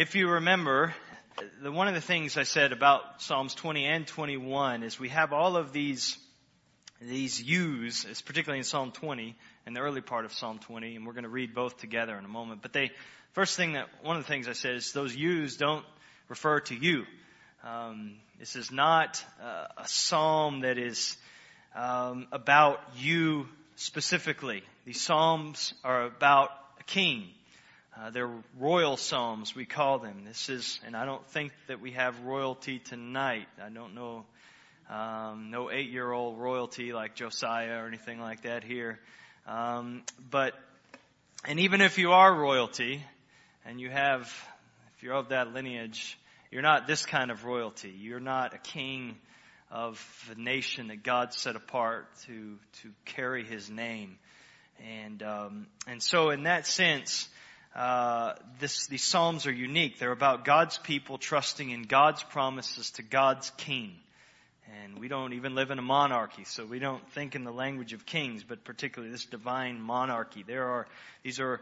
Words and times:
If 0.00 0.14
you 0.14 0.30
remember, 0.30 0.94
the, 1.62 1.70
one 1.70 1.86
of 1.86 1.92
the 1.92 2.00
things 2.00 2.38
I 2.38 2.44
said 2.44 2.72
about 2.72 3.20
Psalms 3.20 3.52
20 3.52 3.84
and 3.84 4.06
21 4.06 4.82
is 4.82 4.98
we 4.98 5.10
have 5.10 5.34
all 5.34 5.58
of 5.58 5.74
these, 5.74 6.16
these 7.02 7.42
yous, 7.42 8.06
particularly 8.22 8.60
in 8.60 8.64
Psalm 8.64 8.92
20 8.92 9.36
and 9.66 9.76
the 9.76 9.80
early 9.80 10.00
part 10.00 10.24
of 10.24 10.32
Psalm 10.32 10.58
20, 10.58 10.96
and 10.96 11.06
we're 11.06 11.12
going 11.12 11.24
to 11.24 11.28
read 11.28 11.54
both 11.54 11.76
together 11.76 12.16
in 12.16 12.24
a 12.24 12.28
moment. 12.28 12.62
But 12.62 12.72
they, 12.72 12.92
first 13.32 13.58
thing 13.58 13.74
that, 13.74 13.88
one 14.02 14.16
of 14.16 14.22
the 14.22 14.26
things 14.26 14.48
I 14.48 14.54
said 14.54 14.76
is 14.76 14.92
those 14.92 15.14
yous 15.14 15.58
don't 15.58 15.84
refer 16.30 16.60
to 16.60 16.74
you. 16.74 17.04
Um, 17.62 18.16
this 18.38 18.56
is 18.56 18.72
not 18.72 19.22
uh, 19.38 19.66
a 19.76 19.86
psalm 19.86 20.60
that 20.60 20.78
is 20.78 21.18
um, 21.76 22.26
about 22.32 22.80
you 22.96 23.48
specifically. 23.76 24.62
These 24.86 25.02
psalms 25.02 25.74
are 25.84 26.06
about 26.06 26.48
a 26.78 26.84
king. 26.84 27.28
Uh, 28.00 28.08
they're 28.08 28.30
royal 28.58 28.96
psalms, 28.96 29.54
we 29.54 29.66
call 29.66 29.98
them. 29.98 30.24
This 30.24 30.48
is, 30.48 30.80
and 30.86 30.96
I 30.96 31.04
don't 31.04 31.26
think 31.28 31.52
that 31.66 31.82
we 31.82 31.90
have 31.90 32.18
royalty 32.20 32.78
tonight. 32.78 33.46
I 33.62 33.68
don't 33.68 33.94
know, 33.94 34.24
um, 34.88 35.50
no 35.50 35.70
eight-year-old 35.70 36.38
royalty 36.38 36.94
like 36.94 37.14
Josiah 37.14 37.82
or 37.82 37.86
anything 37.86 38.18
like 38.18 38.44
that 38.44 38.64
here. 38.64 38.98
Um, 39.46 40.02
but, 40.30 40.54
and 41.44 41.60
even 41.60 41.82
if 41.82 41.98
you 41.98 42.12
are 42.12 42.34
royalty, 42.34 43.04
and 43.66 43.78
you 43.78 43.90
have, 43.90 44.22
if 44.96 45.02
you're 45.02 45.14
of 45.14 45.28
that 45.28 45.52
lineage, 45.52 46.18
you're 46.50 46.62
not 46.62 46.86
this 46.86 47.04
kind 47.04 47.30
of 47.30 47.44
royalty. 47.44 47.90
You're 47.90 48.18
not 48.18 48.54
a 48.54 48.58
king 48.58 49.18
of 49.70 50.02
a 50.34 50.40
nation 50.40 50.88
that 50.88 51.02
God 51.02 51.34
set 51.34 51.54
apart 51.54 52.06
to 52.26 52.56
to 52.82 52.90
carry 53.04 53.44
His 53.44 53.68
name, 53.68 54.16
and 54.82 55.22
um, 55.22 55.66
and 55.86 56.02
so 56.02 56.30
in 56.30 56.44
that 56.44 56.66
sense, 56.66 57.28
uh, 57.74 58.34
this 58.58 58.86
these 58.88 59.04
psalms 59.04 59.46
are 59.46 59.52
unique. 59.52 59.98
They're 59.98 60.12
about 60.12 60.44
God's 60.44 60.78
people 60.78 61.18
trusting 61.18 61.70
in 61.70 61.84
God's 61.84 62.22
promises 62.22 62.90
to 62.92 63.02
God's 63.02 63.50
King. 63.56 63.94
And 64.82 64.98
we 64.98 65.08
don't 65.08 65.32
even 65.32 65.54
live 65.54 65.70
in 65.70 65.78
a 65.78 65.82
monarchy, 65.82 66.44
so 66.44 66.64
we 66.64 66.78
don't 66.78 67.06
think 67.10 67.34
in 67.34 67.42
the 67.42 67.52
language 67.52 67.92
of 67.92 68.06
kings, 68.06 68.44
but 68.44 68.62
particularly 68.64 69.10
this 69.10 69.24
divine 69.24 69.80
monarchy. 69.80 70.44
There 70.44 70.68
are, 70.68 70.86
these 71.24 71.40
are 71.40 71.60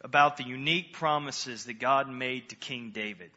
about 0.00 0.36
the 0.36 0.44
unique 0.44 0.92
promises 0.92 1.64
that 1.64 1.80
God 1.80 2.08
made 2.08 2.50
to 2.50 2.54
King 2.54 2.92
David. 2.94 3.30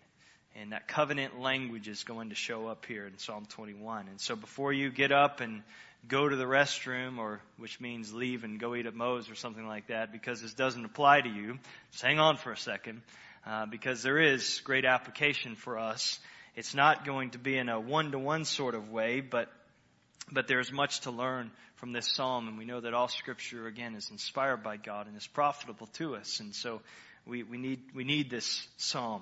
And 0.55 0.73
that 0.73 0.87
covenant 0.87 1.39
language 1.39 1.87
is 1.87 2.03
going 2.03 2.29
to 2.29 2.35
show 2.35 2.67
up 2.67 2.85
here 2.85 3.07
in 3.07 3.17
Psalm 3.17 3.45
21. 3.47 4.07
And 4.09 4.19
so 4.19 4.35
before 4.35 4.73
you 4.73 4.91
get 4.91 5.11
up 5.11 5.41
and 5.41 5.63
go 6.07 6.27
to 6.27 6.35
the 6.35 6.45
restroom, 6.45 7.17
or 7.17 7.41
which 7.57 7.79
means 7.79 8.13
leave 8.13 8.43
and 8.43 8.59
go 8.59 8.75
eat 8.75 8.85
at 8.85 8.95
Moe's 8.95 9.29
or 9.29 9.35
something 9.35 9.67
like 9.67 9.87
that, 9.87 10.11
because 10.11 10.41
this 10.41 10.53
doesn't 10.53 10.85
apply 10.85 11.21
to 11.21 11.29
you, 11.29 11.59
just 11.91 12.03
hang 12.03 12.19
on 12.19 12.37
for 12.37 12.51
a 12.51 12.57
second, 12.57 13.01
uh, 13.45 13.65
because 13.65 14.01
there 14.03 14.19
is 14.19 14.61
great 14.63 14.85
application 14.85 15.55
for 15.55 15.77
us. 15.77 16.19
It's 16.55 16.73
not 16.73 17.05
going 17.05 17.31
to 17.31 17.37
be 17.37 17.57
in 17.57 17.69
a 17.69 17.79
one-to-one 17.79 18.45
sort 18.45 18.75
of 18.75 18.89
way, 18.89 19.21
but 19.21 19.49
but 20.31 20.47
there's 20.47 20.71
much 20.71 20.99
to 21.01 21.11
learn 21.11 21.49
from 21.77 21.91
this 21.91 22.07
psalm, 22.13 22.47
and 22.47 22.57
we 22.57 22.65
know 22.65 22.79
that 22.79 22.93
all 22.93 23.07
Scripture 23.07 23.65
again 23.65 23.95
is 23.95 24.11
inspired 24.11 24.61
by 24.61 24.77
God 24.77 25.07
and 25.07 25.17
is 25.17 25.25
profitable 25.25 25.87
to 25.93 26.15
us, 26.15 26.39
and 26.39 26.53
so 26.53 26.81
we, 27.25 27.43
we 27.43 27.57
need 27.57 27.79
we 27.93 28.03
need 28.03 28.29
this 28.29 28.67
psalm 28.77 29.21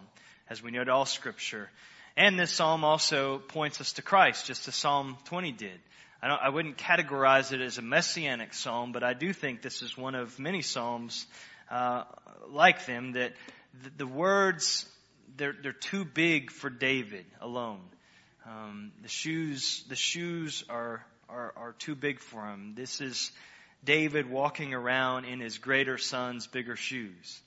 as 0.49 0.63
we 0.63 0.71
note 0.71 0.89
all 0.89 1.05
scripture. 1.05 1.69
And 2.15 2.39
this 2.39 2.51
psalm 2.51 2.83
also 2.83 3.37
points 3.37 3.79
us 3.79 3.93
to 3.93 4.01
Christ, 4.01 4.47
just 4.47 4.67
as 4.67 4.75
Psalm 4.75 5.17
20 5.25 5.51
did. 5.51 5.79
I, 6.21 6.27
I, 6.27 6.49
wouldn't 6.49 6.77
categorize 6.77 7.51
it 7.51 7.61
as 7.61 7.77
a 7.77 7.81
messianic 7.81 8.53
psalm, 8.53 8.91
but 8.91 9.03
I 9.03 9.13
do 9.13 9.33
think 9.33 9.61
this 9.61 9.81
is 9.81 9.97
one 9.97 10.15
of 10.15 10.39
many 10.39 10.61
psalms 10.61 11.25
uh, 11.69 12.03
like 12.49 12.85
them 12.85 13.13
that 13.13 13.33
the, 13.83 13.89
the 13.97 14.07
words 14.07 14.85
they're, 15.35 15.55
they're 15.61 15.73
too 15.73 16.05
big 16.05 16.51
for 16.51 16.69
David 16.69 17.25
alone. 17.41 17.81
Um, 18.45 18.91
the 19.01 19.09
shoes 19.09 19.83
the 19.89 19.95
shoes 19.95 20.63
are, 20.69 21.05
are 21.27 21.53
are 21.57 21.75
too 21.79 21.95
big 21.95 22.19
for 22.19 22.45
him. 22.45 22.73
This 22.75 23.01
is 23.01 23.31
David 23.83 24.29
walking 24.29 24.73
around 24.73 25.25
in 25.25 25.39
his 25.39 25.57
greater 25.57 25.97
son's 25.97 26.47
bigger 26.47 26.75
shoes. 26.75 27.41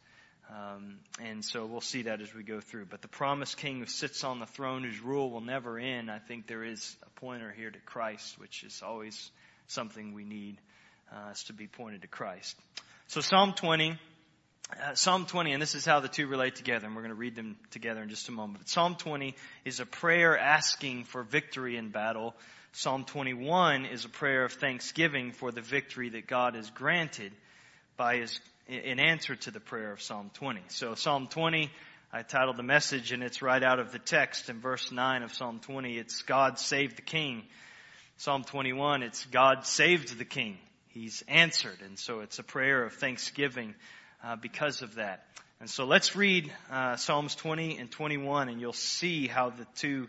Um, 0.51 0.99
and 1.23 1.45
so 1.45 1.65
we'll 1.67 1.81
see 1.81 2.03
that 2.03 2.21
as 2.21 2.35
we 2.35 2.43
go 2.43 2.61
through. 2.61 2.87
But 2.87 3.03
the 3.03 3.09
promised 3.09 3.57
king 3.57 3.79
who 3.79 3.87
sits 3.87 4.25
on 4.25 4.41
the 4.41 4.47
throne, 4.47 4.83
whose 4.83 5.01
rule 5.01 5.31
will 5.31 5.41
never 5.41 5.79
end, 5.79 6.11
I 6.11 6.19
think 6.19 6.47
there 6.47 6.65
is 6.65 6.97
a 7.05 7.21
pointer 7.21 7.53
here 7.57 7.71
to 7.71 7.79
Christ, 7.81 8.39
which 8.39 8.65
is 8.65 8.83
always 8.85 9.31
something 9.69 10.13
we 10.13 10.25
need 10.25 10.59
uh, 11.13 11.31
is 11.31 11.45
to 11.45 11.53
be 11.53 11.67
pointed 11.67 12.03
to 12.03 12.09
Christ. 12.09 12.57
So 13.07 13.21
Psalm 13.21 13.53
20, 13.53 13.99
uh, 14.71 14.95
Psalm 14.95 15.27
20, 15.27 15.53
and 15.53 15.63
this 15.63 15.75
is 15.75 15.85
how 15.85 16.01
the 16.01 16.09
two 16.09 16.27
relate 16.27 16.57
together, 16.57 16.87
and 16.87 16.97
we're 16.97 17.03
going 17.03 17.11
to 17.11 17.19
read 17.19 17.37
them 17.37 17.57
together 17.71 18.03
in 18.03 18.09
just 18.09 18.29
a 18.29 18.33
moment. 18.33 18.61
But 18.61 18.69
Psalm 18.69 18.97
20 18.97 19.37
is 19.65 19.79
a 19.79 19.87
prayer 19.87 20.37
asking 20.37 21.05
for 21.05 21.23
victory 21.23 21.77
in 21.77 21.91
battle. 21.91 22.35
Psalm 22.73 23.05
21 23.05 23.87
is 23.87 24.05
a 24.05 24.09
prayer 24.09 24.45
of 24.45 24.53
thanksgiving 24.53 25.33
for 25.33 25.53
the 25.53 25.61
victory 25.61 26.11
that 26.11 26.27
God 26.27 26.55
has 26.55 26.71
granted 26.71 27.33
by 27.97 28.17
his 28.17 28.41
in 28.71 29.01
answer 29.01 29.35
to 29.35 29.51
the 29.51 29.59
prayer 29.59 29.91
of 29.93 30.01
Psalm 30.01 30.31
20. 30.35 30.61
So 30.69 30.95
Psalm 30.95 31.27
20, 31.27 31.71
I 32.13 32.23
titled 32.23 32.57
the 32.57 32.63
message 32.63 33.11
and 33.11 33.23
it's 33.23 33.43
right 33.43 33.63
out 33.63 33.81
of 33.81 33.91
the 33.91 33.99
text 33.99 34.49
in 34.49 34.61
verse 34.61 34.93
9 34.93 35.25
of 35.25 35.33
Psalm 35.33 35.59
20. 35.59 35.99
It's 35.99 36.23
God 36.23 36.59
saved 36.59 36.97
the 36.97 37.03
king. 37.03 37.43
Psalm 38.19 38.45
21, 38.45 39.03
it's 39.03 39.25
God 39.27 39.67
saved 39.67 40.17
the 40.19 40.25
king. 40.25 40.57
He's 40.89 41.25
answered. 41.27 41.79
And 41.85 41.99
so 41.99 42.21
it's 42.21 42.39
a 42.39 42.45
prayer 42.45 42.85
of 42.85 42.93
thanksgiving 42.93 43.75
uh, 44.23 44.37
because 44.37 44.83
of 44.83 44.95
that. 44.95 45.25
And 45.59 45.69
so 45.69 45.85
let's 45.85 46.15
read 46.15 46.53
uh, 46.71 46.95
Psalms 46.95 47.35
20 47.35 47.77
and 47.79 47.91
21 47.91 48.49
and 48.49 48.61
you'll 48.61 48.73
see 48.73 49.27
how 49.27 49.51
the 49.51 49.67
two 49.75 50.07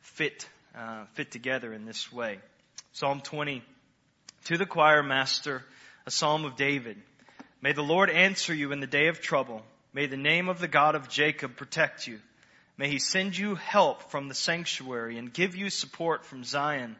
fit, 0.00 0.48
uh, 0.76 1.06
fit 1.14 1.32
together 1.32 1.72
in 1.72 1.84
this 1.84 2.12
way. 2.12 2.38
Psalm 2.92 3.20
20, 3.20 3.64
to 4.44 4.56
the 4.56 4.66
choir 4.66 5.02
master, 5.02 5.64
a 6.06 6.10
psalm 6.10 6.44
of 6.44 6.54
David. 6.54 6.98
May 7.66 7.72
the 7.72 7.82
Lord 7.82 8.10
answer 8.10 8.54
you 8.54 8.70
in 8.70 8.78
the 8.78 8.86
day 8.86 9.08
of 9.08 9.20
trouble. 9.20 9.60
May 9.92 10.06
the 10.06 10.16
name 10.16 10.48
of 10.48 10.60
the 10.60 10.68
God 10.68 10.94
of 10.94 11.08
Jacob 11.08 11.56
protect 11.56 12.06
you. 12.06 12.20
May 12.78 12.88
he 12.88 13.00
send 13.00 13.36
you 13.36 13.56
help 13.56 14.08
from 14.08 14.28
the 14.28 14.36
sanctuary 14.36 15.18
and 15.18 15.32
give 15.32 15.56
you 15.56 15.68
support 15.68 16.24
from 16.24 16.44
Zion. 16.44 16.94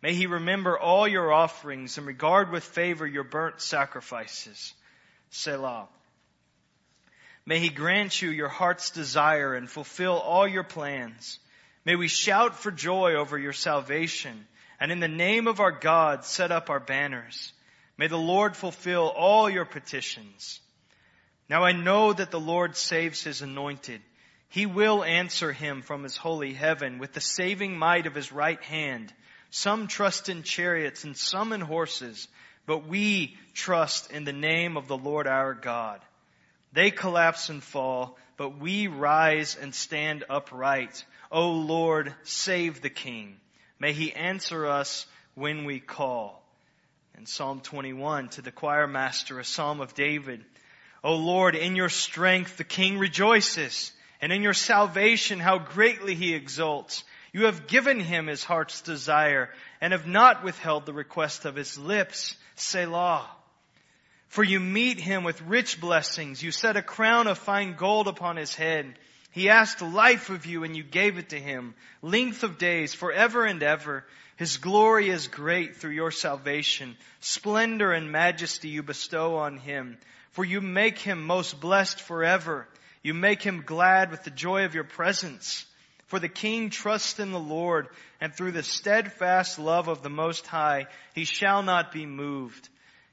May 0.00 0.14
he 0.14 0.26
remember 0.26 0.78
all 0.78 1.06
your 1.06 1.30
offerings 1.30 1.98
and 1.98 2.06
regard 2.06 2.50
with 2.50 2.64
favor 2.64 3.06
your 3.06 3.22
burnt 3.22 3.60
sacrifices. 3.60 4.72
Selah. 5.28 5.88
May 7.44 7.58
he 7.58 7.68
grant 7.68 8.22
you 8.22 8.30
your 8.30 8.48
heart's 8.48 8.88
desire 8.92 9.54
and 9.54 9.68
fulfill 9.68 10.14
all 10.14 10.48
your 10.48 10.64
plans. 10.64 11.38
May 11.84 11.96
we 11.96 12.08
shout 12.08 12.58
for 12.58 12.70
joy 12.70 13.16
over 13.16 13.38
your 13.38 13.52
salvation 13.52 14.46
and 14.80 14.90
in 14.90 15.00
the 15.00 15.06
name 15.06 15.46
of 15.46 15.60
our 15.60 15.72
God 15.72 16.24
set 16.24 16.50
up 16.50 16.70
our 16.70 16.80
banners. 16.80 17.52
May 17.98 18.06
the 18.06 18.16
Lord 18.16 18.56
fulfill 18.56 19.08
all 19.08 19.50
your 19.50 19.64
petitions. 19.64 20.60
Now 21.50 21.64
I 21.64 21.72
know 21.72 22.12
that 22.12 22.30
the 22.30 22.40
Lord 22.40 22.76
saves 22.76 23.24
his 23.24 23.42
anointed. 23.42 24.00
He 24.50 24.66
will 24.66 25.02
answer 25.02 25.52
him 25.52 25.82
from 25.82 26.04
his 26.04 26.16
holy 26.16 26.54
heaven 26.54 26.98
with 26.98 27.12
the 27.12 27.20
saving 27.20 27.76
might 27.76 28.06
of 28.06 28.14
his 28.14 28.32
right 28.32 28.62
hand. 28.62 29.12
Some 29.50 29.88
trust 29.88 30.28
in 30.28 30.44
chariots 30.44 31.04
and 31.04 31.16
some 31.16 31.52
in 31.52 31.60
horses, 31.60 32.28
but 32.66 32.86
we 32.86 33.36
trust 33.52 34.12
in 34.12 34.24
the 34.24 34.32
name 34.32 34.76
of 34.76 34.86
the 34.86 34.96
Lord 34.96 35.26
our 35.26 35.54
God. 35.54 36.00
They 36.72 36.90
collapse 36.90 37.48
and 37.48 37.62
fall, 37.62 38.16
but 38.36 38.58
we 38.58 38.86
rise 38.86 39.56
and 39.56 39.74
stand 39.74 40.24
upright. 40.30 41.04
O 41.32 41.50
Lord, 41.50 42.14
save 42.22 42.80
the 42.80 42.90
king. 42.90 43.40
May 43.80 43.92
he 43.92 44.12
answer 44.12 44.66
us 44.66 45.06
when 45.34 45.64
we 45.64 45.80
call. 45.80 46.47
In 47.18 47.26
Psalm 47.26 47.60
21 47.62 48.28
to 48.28 48.42
the 48.42 48.52
choir 48.52 48.86
master, 48.86 49.40
a 49.40 49.44
psalm 49.44 49.80
of 49.80 49.92
David. 49.92 50.44
O 51.02 51.16
Lord, 51.16 51.56
in 51.56 51.74
your 51.74 51.88
strength 51.88 52.56
the 52.56 52.62
king 52.62 52.96
rejoices, 52.96 53.90
and 54.20 54.32
in 54.32 54.40
your 54.40 54.54
salvation 54.54 55.40
how 55.40 55.58
greatly 55.58 56.14
he 56.14 56.32
exults. 56.32 57.02
You 57.32 57.46
have 57.46 57.66
given 57.66 57.98
him 57.98 58.28
his 58.28 58.44
heart's 58.44 58.82
desire, 58.82 59.50
and 59.80 59.92
have 59.92 60.06
not 60.06 60.44
withheld 60.44 60.86
the 60.86 60.92
request 60.92 61.44
of 61.44 61.56
his 61.56 61.76
lips. 61.76 62.36
Selah. 62.54 63.28
For 64.28 64.44
you 64.44 64.60
meet 64.60 65.00
him 65.00 65.24
with 65.24 65.42
rich 65.42 65.80
blessings. 65.80 66.40
You 66.40 66.52
set 66.52 66.76
a 66.76 66.82
crown 66.82 67.26
of 67.26 67.36
fine 67.36 67.74
gold 67.74 68.06
upon 68.06 68.36
his 68.36 68.54
head. 68.54 68.96
He 69.38 69.50
asked 69.50 69.80
life 69.82 70.30
of 70.30 70.46
you 70.46 70.64
and 70.64 70.76
you 70.76 70.82
gave 70.82 71.16
it 71.16 71.28
to 71.28 71.38
him. 71.38 71.76
Length 72.02 72.42
of 72.42 72.58
days 72.58 72.92
forever 72.92 73.44
and 73.44 73.62
ever. 73.62 74.04
His 74.34 74.56
glory 74.56 75.10
is 75.10 75.28
great 75.28 75.76
through 75.76 75.92
your 75.92 76.10
salvation. 76.10 76.96
Splendor 77.20 77.92
and 77.92 78.10
majesty 78.10 78.70
you 78.70 78.82
bestow 78.82 79.36
on 79.36 79.58
him. 79.58 79.96
For 80.32 80.44
you 80.44 80.60
make 80.60 80.98
him 80.98 81.24
most 81.24 81.60
blessed 81.60 82.00
forever. 82.00 82.66
You 83.04 83.14
make 83.14 83.40
him 83.40 83.62
glad 83.64 84.10
with 84.10 84.24
the 84.24 84.32
joy 84.32 84.64
of 84.64 84.74
your 84.74 84.82
presence. 84.82 85.64
For 86.08 86.18
the 86.18 86.28
king 86.28 86.70
trusts 86.70 87.20
in 87.20 87.30
the 87.30 87.38
Lord, 87.38 87.86
and 88.20 88.34
through 88.34 88.50
the 88.50 88.64
steadfast 88.64 89.60
love 89.60 89.86
of 89.86 90.02
the 90.02 90.10
Most 90.10 90.48
High, 90.48 90.86
he 91.14 91.24
shall 91.24 91.62
not 91.62 91.92
be 91.92 92.06
moved. 92.06 92.68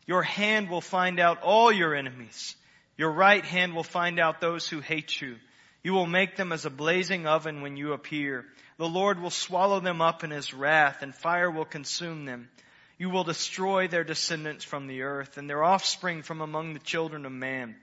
Your 0.07 0.24
hand 0.24 0.72
will 0.72 0.81
find 0.81 1.19
out 1.19 1.44
all 1.44 1.72
your 1.72 1.94
enemies. 1.94 2.56
Your 2.98 3.12
right 3.12 3.45
hand 3.45 3.75
will 3.75 3.83
find 3.83 4.19
out 4.19 4.42
those 4.42 4.68
who 4.68 4.80
hate 4.80 5.22
you. 5.22 5.36
You 5.85 5.93
will 5.93 6.07
make 6.07 6.35
them 6.35 6.51
as 6.51 6.65
a 6.65 6.71
blazing 6.71 7.27
oven 7.27 7.61
when 7.61 7.77
you 7.77 7.93
appear. 7.93 8.43
The 8.77 8.89
Lord 8.89 9.21
will 9.21 9.29
swallow 9.29 9.79
them 9.79 10.01
up 10.01 10.23
in 10.23 10.31
his 10.31 10.51
wrath 10.51 11.03
and 11.03 11.13
fire 11.13 11.51
will 11.51 11.63
consume 11.63 12.25
them. 12.25 12.49
You 12.97 13.11
will 13.11 13.23
destroy 13.23 13.87
their 13.87 14.03
descendants 14.03 14.65
from 14.65 14.87
the 14.87 15.03
earth 15.03 15.37
and 15.37 15.47
their 15.47 15.63
offspring 15.63 16.23
from 16.23 16.41
among 16.41 16.73
the 16.73 16.79
children 16.79 17.23
of 17.27 17.31
man. 17.31 17.75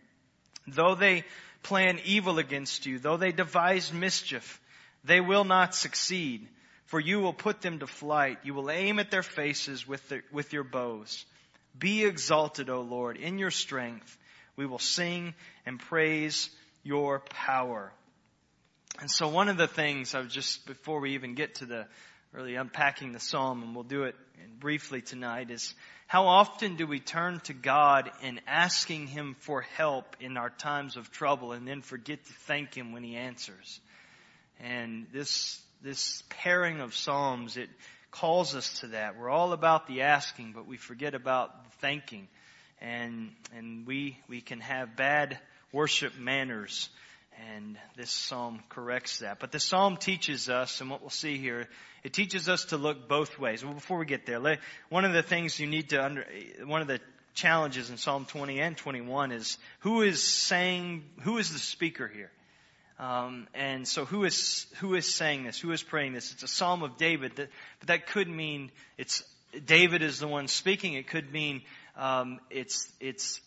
Though 0.67 0.97
they 0.97 1.23
plan 1.63 2.01
evil 2.05 2.41
against 2.41 2.87
you, 2.87 2.99
though 2.99 3.19
they 3.19 3.31
devise 3.31 3.93
mischief, 3.93 4.61
they 5.05 5.21
will 5.21 5.45
not 5.45 5.73
succeed, 5.73 6.49
for 6.87 6.99
you 6.99 7.21
will 7.21 7.33
put 7.33 7.61
them 7.61 7.79
to 7.79 7.87
flight. 7.87 8.41
You 8.43 8.53
will 8.55 8.69
aim 8.69 8.99
at 8.99 9.13
their 9.13 9.23
faces 9.23 9.87
with, 9.87 10.09
the, 10.09 10.23
with 10.33 10.53
your 10.53 10.65
bows. 10.65 11.25
Be 11.79 12.05
exalted, 12.05 12.69
O 12.69 12.81
Lord, 12.81 13.17
in 13.17 13.39
your 13.39 13.53
strength. 13.53 14.19
We 14.57 14.67
will 14.67 14.81
sing 14.81 15.35
and 15.65 15.79
praise 15.79 16.51
your 16.83 17.21
power. 17.21 17.93
And 19.01 19.11
so 19.11 19.29
one 19.29 19.49
of 19.49 19.57
the 19.57 19.67
things 19.67 20.15
I 20.15 20.21
was 20.21 20.33
just, 20.33 20.67
before 20.67 21.01
we 21.01 21.15
even 21.15 21.35
get 21.35 21.57
to 21.57 21.67
the 21.67 21.87
really 22.33 22.55
unpacking 22.55 23.13
the 23.13 23.21
psalm, 23.21 23.63
and 23.63 23.75
we'll 23.75 23.85
do 23.85 24.05
it 24.05 24.15
briefly 24.59 25.03
tonight, 25.03 25.51
is 25.51 25.75
how 26.07 26.27
often 26.27 26.77
do 26.77 26.87
we 26.87 27.01
turn 27.01 27.41
to 27.41 27.53
God 27.53 28.11
in 28.23 28.41
asking 28.47 29.07
Him 29.07 29.37
for 29.41 29.63
help 29.63 30.17
in 30.21 30.37
our 30.37 30.51
times 30.51 30.97
of 30.97 31.11
trouble 31.11 31.53
and 31.53 31.67
then 31.67 31.83
forget 31.83 32.25
to 32.25 32.33
thank 32.33 32.75
Him 32.75 32.93
when 32.93 33.03
He 33.03 33.17
answers? 33.17 33.81
And 34.61 35.07
this, 35.13 35.61
this 35.83 36.23
pairing 36.29 36.81
of 36.81 36.95
Psalms, 36.95 37.57
it 37.57 37.69
calls 38.11 38.55
us 38.55 38.81
to 38.81 38.89
that. 38.89 39.19
We're 39.19 39.31
all 39.31 39.53
about 39.53 39.87
the 39.87 40.03
asking, 40.03 40.53
but 40.53 40.67
we 40.67 40.77
forget 40.77 41.15
about 41.15 41.65
the 41.65 41.71
thanking. 41.81 42.29
And, 42.81 43.31
and 43.57 43.87
we, 43.87 44.19
we 44.29 44.41
can 44.41 44.61
have 44.61 44.97
bad 44.97 45.39
worship 45.73 46.17
manners. 46.19 46.89
And 47.51 47.77
this 47.97 48.11
psalm 48.11 48.61
corrects 48.69 49.19
that. 49.19 49.41
But 49.41 49.53
the 49.53 49.59
psalm 49.59 49.97
teaches 49.97 50.49
us, 50.49 50.81
and 50.81 50.91
what 50.91 51.01
we'll 51.01 51.11
see 51.11 51.39
here, 51.39 51.67
it 52.05 52.13
teaches 52.13 52.49
us 52.49 52.67
to 52.67 52.77
look 52.77 53.09
both 53.09 53.39
ways. 53.39 53.65
Well, 53.65 53.75
before 53.75 53.99
we 53.99 54.07
get 54.07 54.27
there, 54.27 54.59
one 54.91 55.05
of 55.05 55.13
the 55.13 55.23
things 55.23 55.59
you 55.59 55.67
need 55.67 55.91
to 55.91 56.05
under, 56.05 56.27
one 56.65 56.83
of 56.83 56.89
the 56.89 57.01
challenges 57.35 57.91
in 57.91 57.97
Psalm 57.97 58.27
20 58.27 58.61
and 58.61 58.77
21 58.77 59.33
is 59.33 59.59
who 59.81 60.03
is 60.03 60.23
saying, 60.23 61.05
who 61.23 61.39
is 61.39 61.53
the 61.53 61.59
speaker 61.59 62.07
here? 62.07 62.31
Um, 62.99 63.49
and 63.55 63.89
so 63.89 64.05
who 64.05 64.25
is, 64.25 64.67
who 64.79 64.95
is 64.95 65.13
saying 65.13 65.45
this? 65.45 65.59
Who 65.59 65.73
is 65.73 65.83
praying 65.83 66.13
this? 66.13 66.33
It's 66.33 66.43
a 66.43 66.49
Psalm 66.49 66.83
of 66.83 66.99
David, 66.99 67.37
that, 67.37 67.49
but 67.81 67.89
that 67.89 68.07
could 68.07 68.29
mean 68.29 68.71
it's, 68.99 69.25
David 69.65 70.03
is 70.03 70.19
the 70.19 70.29
one 70.29 70.47
speaking. 70.47 70.95
It 70.95 71.09
could 71.09 71.33
mean, 71.33 71.63
um, 71.97 72.39
it's, 72.51 72.91
it's, 73.01 73.41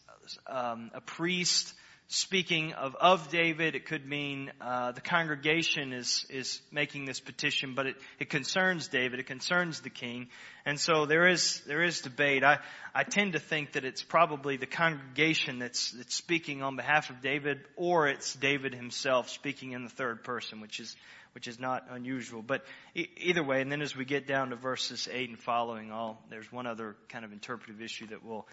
um, 0.47 0.91
a 0.93 1.01
priest, 1.01 1.73
speaking 2.07 2.73
of, 2.73 2.95
of 2.95 3.29
David. 3.29 3.75
It 3.75 3.85
could 3.85 4.05
mean 4.05 4.51
uh, 4.61 4.91
the 4.91 5.01
congregation 5.01 5.93
is 5.93 6.25
is 6.29 6.61
making 6.71 7.05
this 7.05 7.19
petition, 7.19 7.73
but 7.75 7.87
it, 7.87 7.95
it 8.19 8.29
concerns 8.29 8.87
David. 8.87 9.19
It 9.19 9.27
concerns 9.27 9.81
the 9.81 9.89
king, 9.89 10.27
and 10.65 10.79
so 10.79 11.05
there 11.05 11.27
is 11.27 11.61
there 11.67 11.83
is 11.83 12.01
debate. 12.01 12.43
I 12.43 12.59
I 12.93 13.03
tend 13.03 13.33
to 13.33 13.39
think 13.39 13.73
that 13.73 13.85
it's 13.85 14.03
probably 14.03 14.57
the 14.57 14.67
congregation 14.67 15.59
that's 15.59 15.91
that's 15.91 16.15
speaking 16.15 16.61
on 16.61 16.75
behalf 16.75 17.09
of 17.09 17.21
David, 17.21 17.61
or 17.75 18.07
it's 18.07 18.33
David 18.33 18.73
himself 18.73 19.29
speaking 19.29 19.71
in 19.71 19.83
the 19.83 19.89
third 19.89 20.23
person, 20.23 20.61
which 20.61 20.79
is 20.79 20.95
which 21.33 21.47
is 21.47 21.59
not 21.59 21.87
unusual. 21.89 22.41
But 22.41 22.63
e- 22.93 23.07
either 23.17 23.43
way, 23.43 23.61
and 23.61 23.71
then 23.71 23.81
as 23.81 23.95
we 23.95 24.05
get 24.05 24.25
down 24.25 24.51
to 24.51 24.55
verses 24.55 25.09
eight 25.11 25.29
and 25.29 25.39
following, 25.39 25.91
all 25.91 26.23
there's 26.29 26.49
one 26.51 26.65
other 26.65 26.95
kind 27.09 27.25
of 27.25 27.33
interpretive 27.33 27.81
issue 27.81 28.07
that 28.07 28.23
we'll 28.23 28.47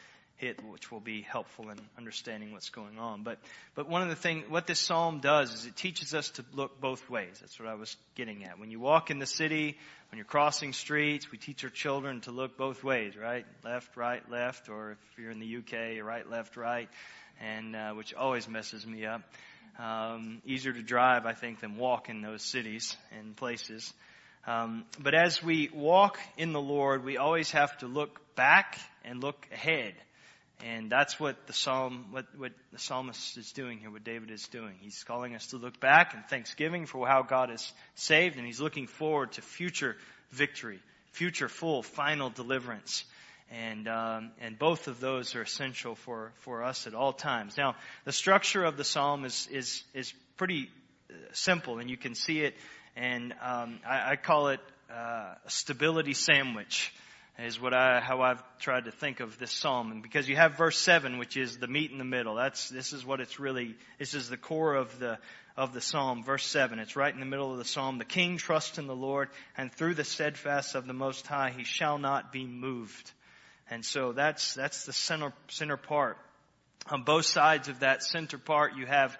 which 0.68 0.90
will 0.90 1.00
be 1.00 1.22
helpful 1.22 1.70
in 1.70 1.78
understanding 1.96 2.52
what's 2.52 2.70
going 2.70 2.98
on. 2.98 3.22
But, 3.22 3.38
but 3.74 3.88
one 3.88 4.02
of 4.02 4.08
the 4.08 4.16
things, 4.16 4.48
what 4.48 4.66
this 4.66 4.80
psalm 4.80 5.20
does 5.20 5.52
is 5.54 5.66
it 5.66 5.76
teaches 5.76 6.14
us 6.14 6.30
to 6.30 6.44
look 6.52 6.80
both 6.80 7.08
ways. 7.08 7.38
That's 7.40 7.58
what 7.58 7.68
I 7.68 7.74
was 7.74 7.96
getting 8.14 8.44
at. 8.44 8.58
When 8.58 8.70
you 8.70 8.80
walk 8.80 9.10
in 9.10 9.18
the 9.18 9.26
city, 9.26 9.78
when 10.10 10.18
you're 10.18 10.24
crossing 10.24 10.72
streets, 10.72 11.30
we 11.30 11.38
teach 11.38 11.62
our 11.64 11.70
children 11.70 12.20
to 12.22 12.32
look 12.32 12.56
both 12.56 12.82
ways, 12.82 13.16
right? 13.16 13.46
Left, 13.64 13.96
right, 13.96 14.22
left, 14.30 14.68
or 14.68 14.92
if 14.92 15.18
you're 15.18 15.30
in 15.30 15.38
the 15.38 15.56
UK, 15.58 16.04
right, 16.04 16.28
left, 16.28 16.56
right, 16.56 16.88
and, 17.40 17.76
uh, 17.76 17.92
which 17.92 18.12
always 18.12 18.48
messes 18.48 18.86
me 18.86 19.06
up. 19.06 19.22
Um, 19.78 20.42
easier 20.44 20.72
to 20.72 20.82
drive, 20.82 21.24
I 21.24 21.32
think, 21.32 21.60
than 21.60 21.76
walk 21.76 22.08
in 22.10 22.20
those 22.20 22.42
cities 22.42 22.94
and 23.18 23.34
places. 23.34 23.92
Um, 24.46 24.84
but 24.98 25.14
as 25.14 25.42
we 25.42 25.70
walk 25.72 26.18
in 26.36 26.52
the 26.52 26.60
Lord, 26.60 27.04
we 27.04 27.16
always 27.16 27.52
have 27.52 27.78
to 27.78 27.86
look 27.86 28.34
back 28.34 28.76
and 29.04 29.22
look 29.22 29.46
ahead. 29.52 29.94
And 30.64 30.90
that's 30.90 31.18
what 31.18 31.48
the 31.48 31.52
psalm, 31.52 32.06
what, 32.12 32.26
what 32.36 32.52
the 32.72 32.78
psalmist 32.78 33.36
is 33.36 33.50
doing 33.52 33.78
here, 33.78 33.90
what 33.90 34.04
David 34.04 34.30
is 34.30 34.46
doing. 34.46 34.74
He's 34.80 35.02
calling 35.02 35.34
us 35.34 35.48
to 35.48 35.56
look 35.56 35.80
back 35.80 36.14
in 36.14 36.22
thanksgiving 36.22 36.86
for 36.86 37.06
how 37.06 37.22
God 37.22 37.50
has 37.50 37.72
saved, 37.96 38.36
and 38.36 38.46
he's 38.46 38.60
looking 38.60 38.86
forward 38.86 39.32
to 39.32 39.42
future 39.42 39.96
victory, 40.30 40.78
future 41.10 41.48
full, 41.48 41.82
final 41.82 42.30
deliverance. 42.30 43.04
And, 43.50 43.88
um, 43.88 44.30
and 44.40 44.56
both 44.56 44.86
of 44.86 45.00
those 45.00 45.34
are 45.34 45.42
essential 45.42 45.96
for, 45.96 46.32
for 46.38 46.62
us 46.62 46.86
at 46.86 46.94
all 46.94 47.12
times. 47.12 47.56
Now, 47.58 47.74
the 48.04 48.12
structure 48.12 48.64
of 48.64 48.76
the 48.76 48.84
psalm 48.84 49.24
is, 49.24 49.48
is, 49.50 49.82
is 49.94 50.14
pretty 50.36 50.70
uh, 51.10 51.14
simple, 51.32 51.78
and 51.78 51.90
you 51.90 51.96
can 51.96 52.14
see 52.14 52.40
it, 52.40 52.54
and 52.96 53.34
um, 53.42 53.80
I, 53.86 54.12
I 54.12 54.16
call 54.16 54.48
it 54.48 54.60
uh, 54.90 55.34
a 55.44 55.50
stability 55.50 56.14
sandwich 56.14 56.94
is 57.38 57.60
what 57.60 57.72
I, 57.72 58.00
how 58.00 58.20
I've 58.20 58.42
tried 58.58 58.84
to 58.84 58.90
think 58.90 59.20
of 59.20 59.38
this 59.38 59.50
psalm. 59.50 59.90
And 59.90 60.02
because 60.02 60.28
you 60.28 60.36
have 60.36 60.56
verse 60.56 60.78
7, 60.78 61.18
which 61.18 61.36
is 61.36 61.56
the 61.56 61.66
meat 61.66 61.90
in 61.90 61.98
the 61.98 62.04
middle. 62.04 62.34
That's, 62.34 62.68
this 62.68 62.92
is 62.92 63.06
what 63.06 63.20
it's 63.20 63.40
really, 63.40 63.74
this 63.98 64.14
is 64.14 64.28
the 64.28 64.36
core 64.36 64.74
of 64.74 64.98
the, 64.98 65.18
of 65.56 65.72
the 65.72 65.80
psalm. 65.80 66.22
Verse 66.22 66.46
7, 66.46 66.78
it's 66.78 66.94
right 66.94 67.12
in 67.12 67.20
the 67.20 67.26
middle 67.26 67.50
of 67.50 67.58
the 67.58 67.64
psalm. 67.64 67.98
The 67.98 68.04
king 68.04 68.36
trusts 68.36 68.78
in 68.78 68.86
the 68.86 68.94
Lord 68.94 69.28
and 69.56 69.72
through 69.72 69.94
the 69.94 70.04
steadfast 70.04 70.74
of 70.74 70.86
the 70.86 70.92
Most 70.92 71.26
High, 71.26 71.52
he 71.56 71.64
shall 71.64 71.98
not 71.98 72.32
be 72.32 72.44
moved. 72.44 73.10
And 73.70 73.84
so 73.84 74.12
that's, 74.12 74.54
that's 74.54 74.84
the 74.84 74.92
center, 74.92 75.32
center 75.48 75.78
part. 75.78 76.18
On 76.90 77.02
both 77.02 77.24
sides 77.24 77.68
of 77.68 77.80
that 77.80 78.02
center 78.02 78.36
part, 78.36 78.76
you 78.76 78.86
have 78.86 79.16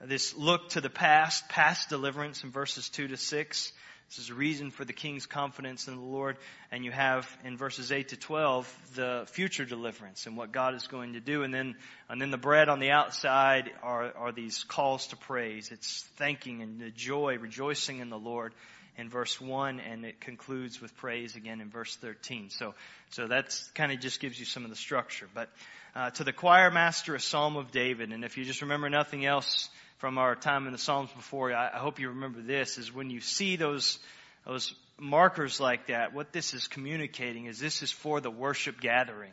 this 0.00 0.36
look 0.36 0.70
to 0.70 0.80
the 0.80 0.90
past, 0.90 1.48
past 1.48 1.88
deliverance 1.88 2.44
in 2.44 2.50
verses 2.50 2.90
2 2.90 3.08
to 3.08 3.16
6. 3.16 3.72
This 4.08 4.18
is 4.18 4.30
a 4.30 4.34
reason 4.34 4.70
for 4.70 4.84
the 4.84 4.92
king's 4.92 5.26
confidence 5.26 5.88
in 5.88 5.96
the 5.96 6.00
Lord. 6.00 6.36
And 6.70 6.84
you 6.84 6.92
have 6.92 7.28
in 7.44 7.56
verses 7.56 7.90
8 7.90 8.08
to 8.08 8.16
12 8.16 8.90
the 8.94 9.24
future 9.28 9.64
deliverance 9.64 10.26
and 10.26 10.36
what 10.36 10.52
God 10.52 10.74
is 10.74 10.86
going 10.86 11.14
to 11.14 11.20
do. 11.20 11.42
And 11.42 11.52
then, 11.52 11.74
and 12.08 12.20
then 12.20 12.30
the 12.30 12.38
bread 12.38 12.68
on 12.68 12.78
the 12.78 12.90
outside 12.90 13.70
are, 13.82 14.12
are 14.16 14.32
these 14.32 14.64
calls 14.64 15.08
to 15.08 15.16
praise. 15.16 15.70
It's 15.72 16.02
thanking 16.16 16.62
and 16.62 16.80
the 16.80 16.90
joy, 16.90 17.38
rejoicing 17.38 17.98
in 17.98 18.10
the 18.10 18.18
Lord 18.18 18.54
in 18.96 19.10
verse 19.10 19.40
1 19.40 19.80
and 19.80 20.04
it 20.04 20.20
concludes 20.20 20.80
with 20.80 20.96
praise 20.96 21.34
again 21.36 21.60
in 21.60 21.70
verse 21.70 21.96
13. 21.96 22.50
So, 22.50 22.74
so 23.10 23.26
that's 23.26 23.68
kind 23.74 23.90
of 23.90 24.00
just 24.00 24.20
gives 24.20 24.38
you 24.38 24.44
some 24.44 24.64
of 24.64 24.70
the 24.70 24.76
structure. 24.76 25.28
But, 25.34 25.48
uh, 25.96 26.10
to 26.10 26.24
the 26.24 26.32
choir 26.32 26.70
master, 26.70 27.14
a 27.14 27.20
psalm 27.20 27.56
of 27.56 27.70
David. 27.70 28.12
And 28.12 28.24
if 28.24 28.36
you 28.36 28.44
just 28.44 28.62
remember 28.62 28.90
nothing 28.90 29.24
else, 29.24 29.68
from 30.04 30.18
our 30.18 30.34
time 30.34 30.66
in 30.66 30.72
the 30.72 30.78
Psalms 30.78 31.10
before, 31.12 31.54
I, 31.54 31.78
hope 31.78 31.98
you 31.98 32.10
remember 32.10 32.42
this, 32.42 32.76
is 32.76 32.94
when 32.94 33.08
you 33.08 33.22
see 33.22 33.56
those, 33.56 33.98
those 34.46 34.74
markers 34.98 35.60
like 35.60 35.86
that, 35.86 36.12
what 36.12 36.30
this 36.30 36.52
is 36.52 36.68
communicating 36.68 37.46
is 37.46 37.58
this 37.58 37.82
is 37.82 37.90
for 37.90 38.20
the 38.20 38.30
worship 38.30 38.82
gathering. 38.82 39.32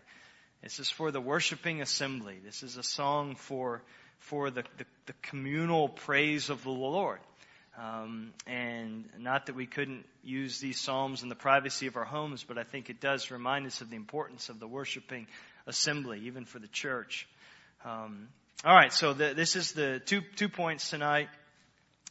This 0.64 0.80
is 0.80 0.90
for 0.90 1.12
the 1.12 1.20
worshiping 1.20 1.82
assembly. 1.82 2.40
This 2.42 2.64
is 2.64 2.78
a 2.78 2.84
song 2.84 3.36
for, 3.36 3.82
for 4.20 4.50
the, 4.50 4.64
the, 4.78 4.86
the 5.08 5.14
communal 5.22 5.90
praise 5.90 6.50
of 6.50 6.64
the 6.64 6.70
Lord. 6.70 7.20
Um, 7.78 8.32
and 8.48 9.10
not 9.20 9.48
that 9.48 9.56
we 9.56 9.66
couldn't 9.66 10.06
use 10.24 10.60
these 10.62 10.80
psalms 10.80 11.22
in 11.22 11.28
the 11.28 11.36
privacy 11.36 11.88
of 11.88 11.98
our 11.98 12.06
homes, 12.06 12.46
but 12.48 12.58
I 12.58 12.64
think 12.64 12.90
it 12.90 13.02
does 13.02 13.30
remind 13.30 13.66
us 13.66 13.82
of 13.82 13.90
the 13.90 13.98
importance 13.98 14.48
of 14.48 14.62
the 14.62 14.68
worshiping 14.68 15.28
assembly, 15.68 16.22
even 16.28 16.46
for 16.46 16.60
the 16.60 16.70
church. 16.70 17.28
Um, 17.84 18.30
all 18.64 18.76
right, 18.76 18.94
so 18.94 19.14
the, 19.14 19.34
this 19.34 19.56
is 19.56 19.72
the 19.72 20.00
two 20.06 20.22
two 20.36 20.48
points 20.48 20.92
tonight, 20.92 21.30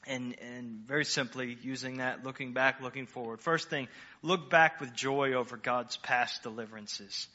and 0.05 0.35
and 0.41 0.81
very 0.85 1.05
simply 1.05 1.57
using 1.63 1.99
that, 1.99 2.25
looking 2.25 2.55
back, 2.55 2.81
looking 2.81 3.07
forward. 3.07 3.41
First 3.41 3.71
thing, 3.71 3.87
look 4.21 4.51
back 4.51 4.81
with 4.81 4.93
joy 4.93 5.35
over 5.35 5.57
God's 5.57 5.97
past 5.99 6.43
deliverances. 6.43 7.29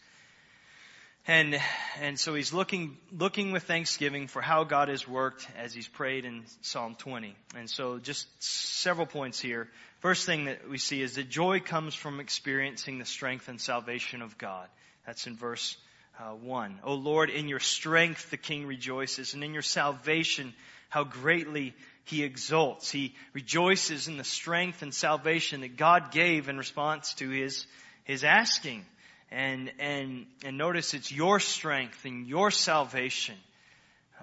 And 1.27 1.57
and 2.01 2.19
so 2.19 2.35
he's 2.35 2.51
looking 2.51 2.97
looking 3.09 3.53
with 3.53 3.63
thanksgiving 3.63 4.27
for 4.27 4.41
how 4.41 4.65
God 4.65 4.89
has 4.89 5.07
worked 5.07 5.47
as 5.57 5.73
he's 5.73 5.87
prayed 5.87 6.25
in 6.25 6.43
Psalm 6.61 6.95
20. 6.95 7.37
And 7.55 7.69
so 7.69 7.99
just 7.99 8.27
several 8.43 9.07
points 9.07 9.39
here. 9.39 9.69
First 10.01 10.25
thing 10.25 10.45
that 10.45 10.69
we 10.69 10.77
see 10.77 11.01
is 11.01 11.15
that 11.15 11.29
joy 11.29 11.61
comes 11.61 11.95
from 11.95 12.19
experiencing 12.19 12.99
the 12.99 13.05
strength 13.05 13.47
and 13.47 13.61
salvation 13.61 14.21
of 14.21 14.37
God. 14.37 14.67
That's 15.07 15.25
in 15.25 15.37
verse 15.37 15.77
uh, 16.19 16.31
1. 16.31 16.79
O 16.83 16.93
Lord, 16.93 17.29
in 17.29 17.47
your 17.47 17.59
strength 17.59 18.29
the 18.29 18.37
king 18.37 18.65
rejoices, 18.65 19.33
and 19.33 19.43
in 19.43 19.53
your 19.53 19.61
salvation 19.61 20.53
how 20.89 21.03
greatly 21.03 21.73
he 22.05 22.23
exults. 22.23 22.89
He 22.91 23.15
rejoices 23.33 24.07
in 24.07 24.17
the 24.17 24.23
strength 24.23 24.81
and 24.81 24.93
salvation 24.93 25.61
that 25.61 25.75
God 25.75 26.11
gave 26.11 26.47
in 26.47 26.57
response 26.57 27.13
to 27.15 27.29
his, 27.29 27.65
his 28.03 28.23
asking. 28.23 28.85
And, 29.31 29.71
and, 29.79 30.27
and 30.45 30.57
notice 30.57 30.93
it's 30.93 31.11
your 31.11 31.39
strength 31.39 32.05
and 32.05 32.27
your 32.27 32.51
salvation. 32.51 33.35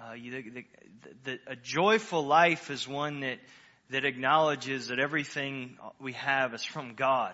Uh, 0.01 0.13
the, 0.13 0.41
the, 0.41 0.65
the, 1.25 1.39
a 1.45 1.55
joyful 1.55 2.25
life 2.25 2.71
is 2.71 2.87
one 2.87 3.19
that, 3.19 3.39
that 3.89 4.05
acknowledges 4.05 4.87
that 4.87 4.99
everything 4.99 5.77
we 5.99 6.13
have 6.13 6.53
is 6.53 6.63
from 6.63 6.95
God. 6.95 7.33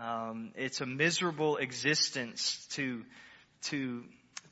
Um, 0.00 0.52
it's 0.54 0.80
a 0.80 0.86
miserable 0.86 1.58
existence 1.58 2.66
to, 2.70 3.04
to, 3.62 4.02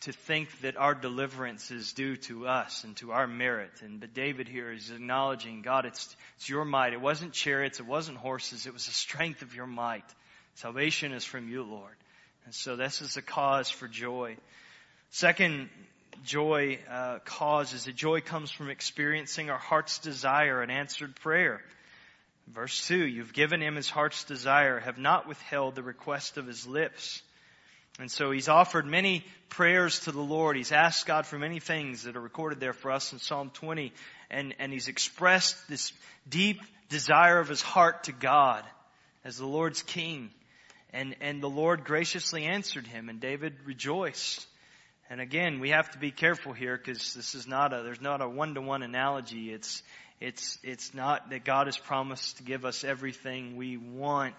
to 0.00 0.12
think 0.12 0.48
that 0.60 0.76
our 0.76 0.94
deliverance 0.94 1.70
is 1.70 1.92
due 1.92 2.16
to 2.16 2.46
us 2.46 2.84
and 2.84 2.96
to 2.96 3.12
our 3.12 3.26
merit. 3.26 3.70
And, 3.82 4.00
but 4.00 4.14
David 4.14 4.48
here 4.48 4.72
is 4.72 4.90
acknowledging, 4.90 5.62
God, 5.62 5.86
it's, 5.86 6.16
it's 6.36 6.48
your 6.48 6.64
might. 6.64 6.92
It 6.92 7.00
wasn't 7.00 7.32
chariots, 7.32 7.80
it 7.80 7.86
wasn't 7.86 8.18
horses, 8.18 8.66
it 8.66 8.72
was 8.72 8.86
the 8.86 8.92
strength 8.92 9.42
of 9.42 9.54
your 9.54 9.66
might. 9.66 10.04
Salvation 10.54 11.12
is 11.12 11.24
from 11.24 11.48
you, 11.48 11.62
Lord. 11.62 11.94
And 12.44 12.54
so 12.54 12.76
this 12.76 13.02
is 13.02 13.16
a 13.16 13.22
cause 13.22 13.70
for 13.70 13.88
joy. 13.88 14.36
Second 15.10 15.68
joy 16.24 16.78
uh, 16.90 17.18
cause 17.24 17.72
is 17.72 17.84
that 17.84 17.94
joy 17.94 18.20
comes 18.20 18.50
from 18.50 18.70
experiencing 18.70 19.50
our 19.50 19.58
heart's 19.58 19.98
desire 19.98 20.62
and 20.62 20.70
answered 20.70 21.14
prayer. 21.16 21.60
Verse 22.48 22.86
2, 22.88 23.06
you've 23.06 23.32
given 23.32 23.60
him 23.60 23.76
his 23.76 23.88
heart's 23.88 24.24
desire, 24.24 24.80
have 24.80 24.98
not 24.98 25.28
withheld 25.28 25.74
the 25.74 25.82
request 25.82 26.36
of 26.36 26.46
his 26.46 26.66
lips. 26.66 27.22
And 28.00 28.10
so 28.10 28.30
he's 28.30 28.48
offered 28.48 28.86
many 28.86 29.24
prayers 29.50 30.00
to 30.00 30.12
the 30.12 30.20
Lord. 30.20 30.56
He's 30.56 30.72
asked 30.72 31.06
God 31.06 31.26
for 31.26 31.38
many 31.38 31.60
things 31.60 32.04
that 32.04 32.16
are 32.16 32.20
recorded 32.20 32.58
there 32.58 32.72
for 32.72 32.90
us 32.90 33.12
in 33.12 33.18
Psalm 33.18 33.50
20. 33.52 33.92
And, 34.30 34.54
and 34.58 34.72
he's 34.72 34.88
expressed 34.88 35.68
this 35.68 35.92
deep 36.28 36.60
desire 36.88 37.38
of 37.38 37.48
his 37.48 37.60
heart 37.60 38.04
to 38.04 38.12
God 38.12 38.64
as 39.24 39.36
the 39.36 39.46
Lord's 39.46 39.82
king. 39.82 40.30
And, 40.92 41.14
and 41.20 41.42
the 41.42 41.50
Lord 41.50 41.84
graciously 41.84 42.44
answered 42.44 42.86
him 42.86 43.08
and 43.08 43.20
David 43.20 43.54
rejoiced. 43.64 44.46
And 45.10 45.20
again, 45.20 45.60
we 45.60 45.70
have 45.70 45.90
to 45.90 45.98
be 45.98 46.10
careful 46.10 46.52
here 46.52 46.76
because 46.76 47.14
this 47.14 47.34
is 47.34 47.46
not 47.46 47.72
a, 47.72 47.82
there's 47.82 48.00
not 48.00 48.22
a 48.22 48.28
one-to-one 48.28 48.82
analogy. 48.82 49.52
It's, 49.52 49.82
it's, 50.20 50.58
it's 50.62 50.94
not 50.94 51.30
that 51.30 51.44
God 51.44 51.66
has 51.66 51.76
promised 51.76 52.38
to 52.38 52.44
give 52.44 52.64
us 52.64 52.82
everything 52.84 53.56
we 53.56 53.76
want. 53.76 54.36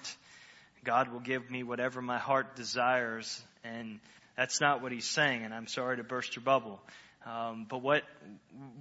God 0.84 1.12
will 1.12 1.20
give 1.20 1.50
me 1.52 1.64
whatever 1.64 2.02
my 2.02 2.18
heart 2.18 2.56
desires. 2.56 3.44
And 3.64 4.00
that's 4.38 4.62
not 4.62 4.82
what 4.82 4.92
he's 4.92 5.06
saying. 5.06 5.44
And 5.44 5.54
I'm 5.54 5.68
sorry 5.68 5.98
to 5.98 6.04
burst 6.04 6.36
your 6.36 6.44
bubble. 6.44 6.80
Um, 7.26 7.68
but 7.70 7.84
what 7.84 8.04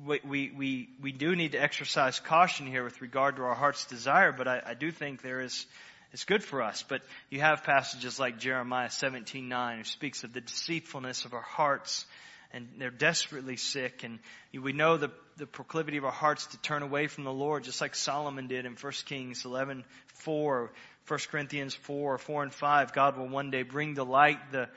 we, 0.06 0.50
we, 0.56 0.88
we 1.02 1.12
do 1.12 1.36
need 1.36 1.52
to 1.52 1.58
exercise 1.62 2.18
caution 2.20 2.66
here 2.66 2.82
with 2.82 3.02
regard 3.02 3.36
to 3.36 3.42
our 3.42 3.54
heart's 3.54 3.84
desire, 3.84 4.32
but 4.32 4.48
I, 4.48 4.62
I 4.64 4.74
do 4.74 4.90
think 4.90 5.20
there 5.20 5.40
is 5.40 5.66
it's 6.12 6.24
good 6.24 6.42
for 6.42 6.62
us. 6.62 6.84
But 6.88 7.02
you 7.28 7.40
have 7.40 7.62
passages 7.62 8.18
like 8.18 8.38
Jeremiah 8.38 8.88
17:9 8.88 9.78
who 9.78 9.84
speaks 9.84 10.24
of 10.24 10.32
the 10.32 10.40
deceitfulness 10.40 11.24
of 11.24 11.34
our 11.34 11.42
hearts 11.42 12.04
and 12.52 12.68
they're 12.78 12.90
desperately 12.90 13.56
sick 13.56 14.02
and 14.02 14.18
we 14.52 14.72
know 14.72 14.96
the, 14.96 15.12
the 15.36 15.46
proclivity 15.46 15.98
of 15.98 16.04
our 16.04 16.10
hearts 16.10 16.46
to 16.46 16.58
turn 16.58 16.82
away 16.82 17.06
from 17.06 17.24
the 17.24 17.32
Lord 17.32 17.64
just 17.64 17.80
like 17.80 17.94
Solomon 17.94 18.48
did 18.48 18.66
in 18.66 18.74
1 18.74 18.92
Kings 19.06 19.44
11:4, 19.44 20.70
1 21.10 21.18
Corinthians 21.28 21.74
4, 21.74 22.18
4 22.18 22.42
and 22.44 22.54
5. 22.54 22.92
God 22.92 23.18
will 23.18 23.26
one 23.26 23.50
day 23.50 23.64
bring 23.64 23.96
to 23.96 24.04
light 24.04 24.38
the 24.52 24.68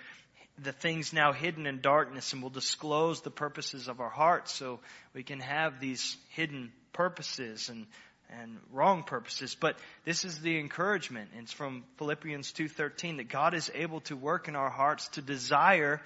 the 0.60 0.72
things 0.72 1.14
now 1.14 1.32
hidden 1.32 1.66
in 1.66 1.82
darkness 1.82 2.34
and 2.34 2.42
will 2.42 2.50
disclose 2.50 3.22
the 3.22 3.32
purposes 3.32 3.88
of 3.88 4.00
our 4.00 4.10
hearts 4.10 4.52
so 4.52 4.80
we 5.14 5.24
can 5.24 5.40
have 5.40 5.80
these 5.80 6.16
hidden 6.30 6.72
purposes 6.92 7.70
and 7.70 7.86
and 8.30 8.58
wrong 8.72 9.04
purposes. 9.04 9.56
But 9.60 9.78
this 10.06 10.26
is 10.26 10.40
the 10.40 10.58
encouragement. 10.60 11.30
It's 11.38 11.52
from 11.52 11.84
Philippians 11.98 12.52
2.13 12.54 13.18
that 13.18 13.30
God 13.30 13.54
is 13.54 13.70
able 13.76 14.02
to 14.02 14.16
work 14.16 14.48
in 14.48 14.56
our 14.56 14.72
hearts 14.72 15.08
to 15.10 15.22
desire, 15.22 16.02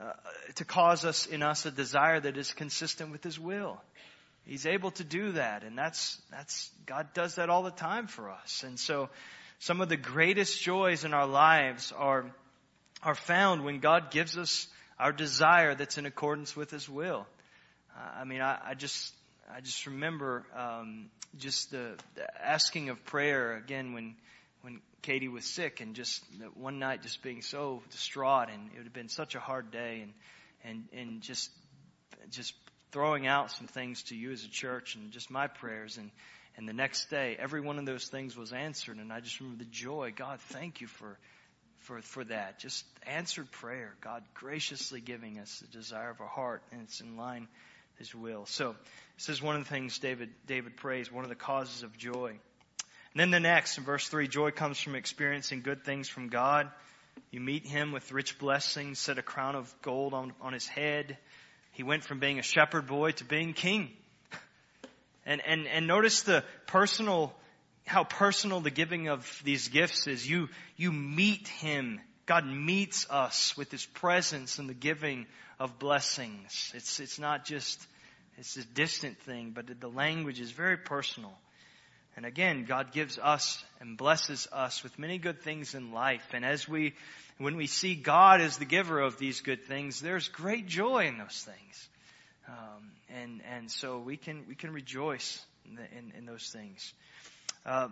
uh, 0.00 0.12
to 0.56 0.64
cause 0.64 1.04
us 1.04 1.26
in 1.26 1.44
us 1.44 1.66
a 1.66 1.70
desire 1.70 2.18
that 2.18 2.36
is 2.36 2.52
consistent 2.52 3.12
with 3.12 3.22
His 3.22 3.38
will. 3.38 3.80
He's 4.46 4.66
able 4.66 4.90
to 4.92 5.04
do 5.04 5.32
that. 5.32 5.62
And 5.62 5.78
that's, 5.78 6.20
that's, 6.32 6.70
God 6.86 7.12
does 7.14 7.36
that 7.36 7.50
all 7.50 7.62
the 7.62 7.70
time 7.70 8.08
for 8.08 8.30
us. 8.30 8.64
And 8.66 8.76
so 8.76 9.10
some 9.60 9.82
of 9.82 9.90
the 9.90 9.96
greatest 9.98 10.62
joys 10.62 11.04
in 11.04 11.12
our 11.12 11.26
lives 11.26 11.92
are, 11.94 12.24
are 13.02 13.14
found 13.14 13.62
when 13.62 13.78
God 13.80 14.10
gives 14.10 14.38
us 14.38 14.66
our 14.98 15.12
desire 15.12 15.74
that's 15.74 15.98
in 15.98 16.06
accordance 16.06 16.56
with 16.56 16.70
His 16.70 16.88
will. 16.88 17.26
Uh, 17.94 18.20
I 18.20 18.24
mean, 18.24 18.40
I, 18.40 18.58
I 18.68 18.74
just, 18.74 19.12
I 19.54 19.60
just 19.60 19.86
remember 19.86 20.46
um, 20.56 21.10
just 21.36 21.70
the, 21.70 21.94
the, 22.14 22.26
asking 22.42 22.88
of 22.88 23.04
prayer 23.04 23.54
again 23.56 23.92
when 23.92 24.16
when 24.62 24.80
Katie 25.02 25.28
was 25.28 25.44
sick, 25.44 25.80
and 25.80 25.94
just 25.94 26.22
one 26.54 26.78
night 26.78 27.02
just 27.02 27.22
being 27.22 27.42
so 27.42 27.82
distraught, 27.90 28.48
and 28.50 28.70
it 28.72 28.76
would 28.76 28.84
have 28.84 28.92
been 28.92 29.08
such 29.08 29.34
a 29.34 29.40
hard 29.40 29.70
day, 29.70 30.02
and 30.02 30.12
and 30.64 30.84
and 30.98 31.20
just 31.20 31.50
just 32.30 32.54
throwing 32.92 33.26
out 33.26 33.50
some 33.50 33.66
things 33.66 34.04
to 34.04 34.16
you 34.16 34.32
as 34.32 34.42
a 34.44 34.48
church, 34.48 34.96
and 34.96 35.10
just 35.12 35.30
my 35.30 35.46
prayers, 35.46 35.98
and 35.98 36.10
and 36.56 36.68
the 36.68 36.72
next 36.72 37.10
day, 37.10 37.36
every 37.38 37.60
one 37.60 37.78
of 37.78 37.86
those 37.86 38.06
things 38.06 38.36
was 38.36 38.52
answered, 38.52 38.98
and 38.98 39.12
I 39.12 39.20
just 39.20 39.40
remember 39.40 39.64
the 39.64 39.70
joy. 39.70 40.12
God, 40.14 40.40
thank 40.40 40.80
you 40.80 40.86
for 40.86 41.18
for, 41.80 42.00
for 42.02 42.24
that. 42.24 42.58
Just 42.58 42.84
answered 43.06 43.50
prayer. 43.50 43.94
God 44.00 44.22
graciously 44.34 45.00
giving 45.00 45.38
us 45.38 45.60
the 45.60 45.66
desire 45.68 46.10
of 46.10 46.20
our 46.20 46.26
heart, 46.26 46.62
and 46.72 46.82
it's 46.82 47.00
in 47.00 47.16
line 47.16 47.48
with 47.92 47.98
his 47.98 48.14
will. 48.14 48.46
So 48.46 48.74
this 49.16 49.28
is 49.28 49.42
one 49.42 49.56
of 49.56 49.64
the 49.64 49.70
things 49.70 49.98
David, 49.98 50.30
David 50.46 50.76
prays, 50.76 51.10
one 51.10 51.24
of 51.24 51.30
the 51.30 51.36
causes 51.36 51.82
of 51.82 51.96
joy. 51.96 52.38
And 53.12 53.20
then 53.20 53.30
the 53.30 53.40
next, 53.40 53.78
in 53.78 53.84
verse 53.84 54.08
3, 54.08 54.28
joy 54.28 54.50
comes 54.50 54.78
from 54.78 54.94
experiencing 54.94 55.62
good 55.62 55.84
things 55.84 56.08
from 56.08 56.28
God. 56.28 56.70
You 57.30 57.40
meet 57.40 57.66
him 57.66 57.92
with 57.92 58.12
rich 58.12 58.38
blessings, 58.38 58.98
set 58.98 59.18
a 59.18 59.22
crown 59.22 59.56
of 59.56 59.74
gold 59.82 60.14
on, 60.14 60.32
on 60.40 60.52
his 60.52 60.66
head. 60.66 61.18
He 61.72 61.82
went 61.82 62.04
from 62.04 62.20
being 62.20 62.38
a 62.38 62.42
shepherd 62.42 62.86
boy 62.86 63.12
to 63.12 63.24
being 63.24 63.52
king. 63.52 63.90
And, 65.30 65.40
and, 65.46 65.68
and 65.68 65.86
notice 65.86 66.22
the 66.22 66.42
personal, 66.66 67.32
how 67.86 68.02
personal 68.02 68.60
the 68.60 68.72
giving 68.72 69.06
of 69.06 69.40
these 69.44 69.68
gifts 69.68 70.08
is. 70.08 70.28
You, 70.28 70.48
you 70.76 70.90
meet 70.90 71.46
him. 71.46 72.00
God 72.26 72.44
meets 72.48 73.08
us 73.08 73.56
with 73.56 73.70
his 73.70 73.86
presence 73.86 74.58
and 74.58 74.68
the 74.68 74.74
giving 74.74 75.26
of 75.60 75.78
blessings. 75.78 76.72
It's, 76.74 76.98
it's 76.98 77.20
not 77.20 77.44
just 77.44 77.80
it's 78.38 78.56
a 78.56 78.64
distant 78.64 79.20
thing, 79.20 79.52
but 79.54 79.66
the 79.80 79.88
language 79.88 80.40
is 80.40 80.50
very 80.50 80.78
personal. 80.78 81.38
And 82.16 82.26
again, 82.26 82.64
God 82.64 82.90
gives 82.90 83.16
us 83.16 83.62
and 83.78 83.96
blesses 83.96 84.48
us 84.50 84.82
with 84.82 84.98
many 84.98 85.18
good 85.18 85.42
things 85.42 85.76
in 85.76 85.92
life. 85.92 86.26
And 86.32 86.44
as 86.44 86.66
we, 86.66 86.94
when 87.38 87.56
we 87.56 87.68
see 87.68 87.94
God 87.94 88.40
as 88.40 88.58
the 88.58 88.64
giver 88.64 88.98
of 88.98 89.16
these 89.18 89.42
good 89.42 89.64
things, 89.66 90.00
there's 90.00 90.26
great 90.26 90.66
joy 90.66 91.06
in 91.06 91.18
those 91.18 91.46
things. 91.46 91.88
Um, 92.50 92.90
and, 93.14 93.42
and 93.48 93.70
so 93.70 93.98
we 93.98 94.16
can, 94.16 94.44
we 94.48 94.56
can 94.56 94.72
rejoice 94.72 95.40
in, 95.68 95.76
the, 95.76 95.82
in, 95.96 96.12
in 96.18 96.26
those 96.26 96.48
things. 96.48 96.92
Uh, 97.64 97.88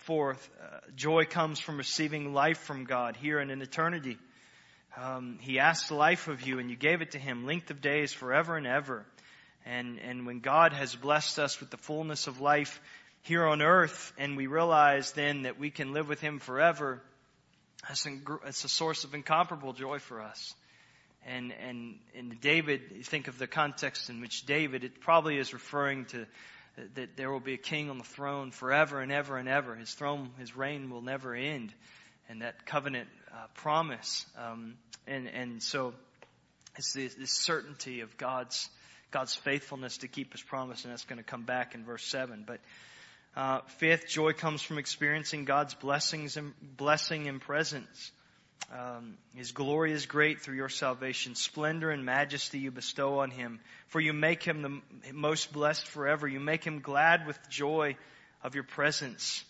fourth, 0.00 0.50
uh, 0.62 0.78
joy 0.94 1.24
comes 1.24 1.58
from 1.58 1.78
receiving 1.78 2.34
life 2.34 2.58
from 2.58 2.84
God 2.84 3.16
here 3.16 3.38
and 3.38 3.50
in 3.50 3.62
eternity. 3.62 4.18
Um, 4.96 5.38
he 5.40 5.58
asked 5.58 5.90
life 5.90 6.28
of 6.28 6.46
you 6.46 6.58
and 6.58 6.68
you 6.68 6.76
gave 6.76 7.00
it 7.00 7.12
to 7.12 7.18
him, 7.18 7.46
length 7.46 7.70
of 7.70 7.80
days 7.80 8.12
forever 8.12 8.56
and 8.56 8.66
ever. 8.66 9.06
And, 9.64 9.98
and 10.00 10.26
when 10.26 10.40
God 10.40 10.72
has 10.72 10.94
blessed 10.94 11.38
us 11.38 11.60
with 11.60 11.70
the 11.70 11.76
fullness 11.76 12.26
of 12.26 12.40
life 12.40 12.80
here 13.22 13.46
on 13.46 13.62
earth, 13.62 14.12
and 14.18 14.36
we 14.36 14.48
realize 14.48 15.12
then 15.12 15.42
that 15.42 15.58
we 15.58 15.70
can 15.70 15.92
live 15.92 16.08
with 16.08 16.20
Him 16.20 16.40
forever, 16.40 17.00
it's 17.88 18.64
a 18.64 18.68
source 18.68 19.04
of 19.04 19.14
incomparable 19.14 19.72
joy 19.72 19.98
for 19.98 20.20
us. 20.20 20.54
And, 21.26 21.52
and, 21.52 21.98
and 22.16 22.40
David, 22.40 22.82
you 22.94 23.04
think 23.04 23.28
of 23.28 23.38
the 23.38 23.46
context 23.46 24.10
in 24.10 24.20
which 24.20 24.44
David, 24.44 24.84
it 24.84 25.00
probably 25.00 25.38
is 25.38 25.52
referring 25.52 26.06
to 26.06 26.26
that 26.94 27.16
there 27.16 27.30
will 27.30 27.40
be 27.40 27.54
a 27.54 27.58
king 27.58 27.90
on 27.90 27.98
the 27.98 28.04
throne 28.04 28.50
forever 28.50 29.00
and 29.00 29.12
ever 29.12 29.36
and 29.36 29.48
ever. 29.48 29.74
His 29.74 29.92
throne, 29.92 30.30
his 30.38 30.56
reign 30.56 30.90
will 30.90 31.02
never 31.02 31.34
end. 31.34 31.72
And 32.28 32.42
that 32.42 32.66
covenant 32.66 33.08
uh, 33.30 33.46
promise. 33.54 34.24
Um, 34.38 34.74
and, 35.06 35.28
and 35.28 35.62
so 35.62 35.92
it's 36.76 36.92
this, 36.94 37.14
this 37.14 37.30
certainty 37.30 38.00
of 38.00 38.16
God's 38.16 38.68
God's 39.12 39.34
faithfulness 39.34 39.98
to 39.98 40.08
keep 40.08 40.32
his 40.32 40.40
promise, 40.42 40.84
and 40.84 40.92
that's 40.92 41.04
going 41.04 41.18
to 41.18 41.22
come 41.22 41.42
back 41.42 41.74
in 41.74 41.84
verse 41.84 42.04
7. 42.06 42.44
But 42.46 42.60
uh, 43.36 43.60
fifth, 43.78 44.08
joy 44.08 44.32
comes 44.32 44.62
from 44.62 44.78
experiencing 44.78 45.44
God's 45.44 45.74
blessings 45.74 46.38
and 46.38 46.54
blessing 46.62 47.28
and 47.28 47.38
presence. 47.40 48.10
Um, 48.70 49.18
his 49.34 49.52
glory 49.52 49.92
is 49.92 50.06
great 50.06 50.40
through 50.40 50.56
your 50.56 50.68
salvation. 50.68 51.34
Splendor 51.34 51.90
and 51.90 52.04
majesty 52.04 52.58
you 52.58 52.70
bestow 52.70 53.20
on 53.20 53.30
him. 53.30 53.60
For 53.88 54.00
you 54.00 54.12
make 54.12 54.42
him 54.42 54.62
the 54.62 55.12
most 55.12 55.52
blessed 55.52 55.86
forever. 55.88 56.26
You 56.26 56.40
make 56.40 56.64
him 56.64 56.80
glad 56.80 57.26
with 57.26 57.38
joy 57.50 57.96
of 58.42 58.54
your 58.54 58.64
presence. 58.64 59.44